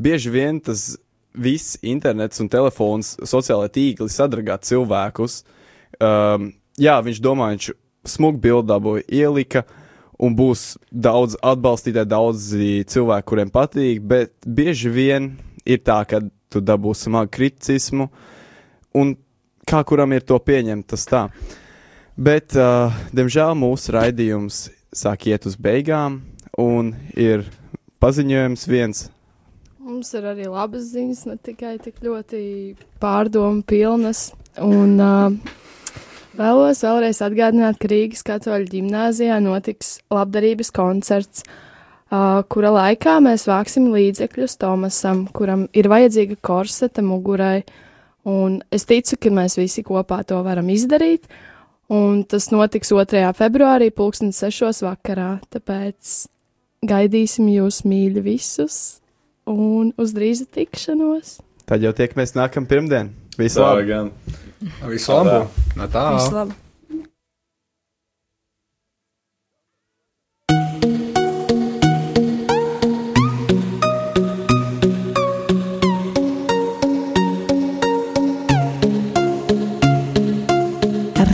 bieži 0.00 0.32
vien 0.32 0.62
tas 0.64 0.94
viss 1.36 1.76
internets 1.84 2.40
un 2.40 2.48
telefons, 2.48 3.12
sociālai 3.28 3.68
tīkli 3.74 4.08
sadragā 4.12 4.56
cilvēkus. 4.64 5.42
Um, 6.00 6.48
jā, 6.80 6.96
viņš 7.04 7.20
domā, 7.20 7.52
viņš 7.52 7.68
smūgi 8.08 8.42
bildāboja, 8.48 9.04
ielika, 9.12 9.66
un 10.18 10.34
būs 10.38 10.78
daudz 10.88 11.36
atbalstītāji, 11.44 12.10
daudzi 12.10 12.72
cilvēki, 12.88 13.28
kuriem 13.28 13.52
patīk, 13.54 14.00
bet 14.00 14.32
bieži 14.46 14.96
vien 14.96 15.30
ir 15.68 15.84
tā, 15.84 16.00
ka 16.08 16.24
tu 16.48 16.64
dabūsi 16.64 17.10
smagu 17.10 17.30
kriticismu, 17.36 18.08
un 18.96 19.16
kā 19.68 19.82
kuram 19.86 20.14
ir 20.16 20.24
to 20.26 20.38
pieņemt, 20.40 20.88
tas 20.94 21.04
tā. 21.08 21.26
Bet, 22.18 22.56
uh, 22.58 22.94
diemžēl, 23.14 23.54
mūsu 23.58 23.94
raidījums 23.94 24.66
sāk 24.96 25.28
iet 25.30 25.46
uz 25.46 25.54
beigām, 25.60 26.22
un 26.58 26.94
ir 27.14 27.46
paziņojums 28.02 28.66
viens. 28.70 29.06
Mums 29.88 30.10
ir 30.18 30.26
arī 30.28 30.48
labas 30.50 30.90
ziņas, 30.92 31.22
ne 31.30 31.36
tikai 31.40 31.76
tik 31.80 32.02
ļoti 32.04 32.40
pārdomu 33.00 33.62
pilnas. 33.68 34.32
Un 34.60 34.98
uh, 35.00 35.54
vēlos 36.36 36.82
vēlreiz 36.84 37.22
atgādināt, 37.24 37.78
ka 37.80 37.88
Rīgas 37.92 38.24
katoļu 38.26 38.68
ģimnāzijā 38.74 39.38
notiks 39.44 39.98
labdarības 40.12 40.72
koncerts, 40.74 41.46
uh, 41.46 42.42
kura 42.50 42.74
laikā 42.74 43.18
mēs 43.24 43.46
vāksim 43.48 43.88
līdzekļus 43.94 44.58
Tomasam, 44.60 45.26
kuram 45.32 45.68
ir 45.72 45.88
vajadzīga 45.92 46.40
korseta 46.44 47.04
mugurai. 47.06 47.62
Un 48.28 48.58
es 48.74 48.84
ticu, 48.88 49.16
ka 49.16 49.32
mēs 49.32 49.56
visi 49.56 49.84
kopā 49.86 50.20
to 50.28 50.40
varam 50.44 50.68
izdarīt. 50.72 51.28
Un 51.88 52.20
tas 52.28 52.50
notiks 52.52 52.92
2. 52.92 53.22
februārī, 53.38 53.88
2006. 53.94 54.82
vakarā. 54.84 55.38
Tāpēc 55.54 56.16
gaidīsim 56.88 57.48
jūs 57.54 57.82
mīļi 57.88 58.24
visus 58.26 58.78
un 59.48 59.94
uz 59.96 60.12
drīzu 60.16 60.50
tikšanos. 60.52 61.38
Tad 61.68 61.84
jau 61.84 61.94
tiekamies 61.96 62.36
nākamā 62.36 62.68
pirmdiena. 62.68 63.28
Visu 63.38 63.62
labu! 63.62 63.86
gan. 63.88 64.12
Visu 64.90 65.14
labu! 65.14 65.46
No 65.78 65.88
tā! 65.88 66.08
Visu 66.18 66.34
labu! 66.36 66.56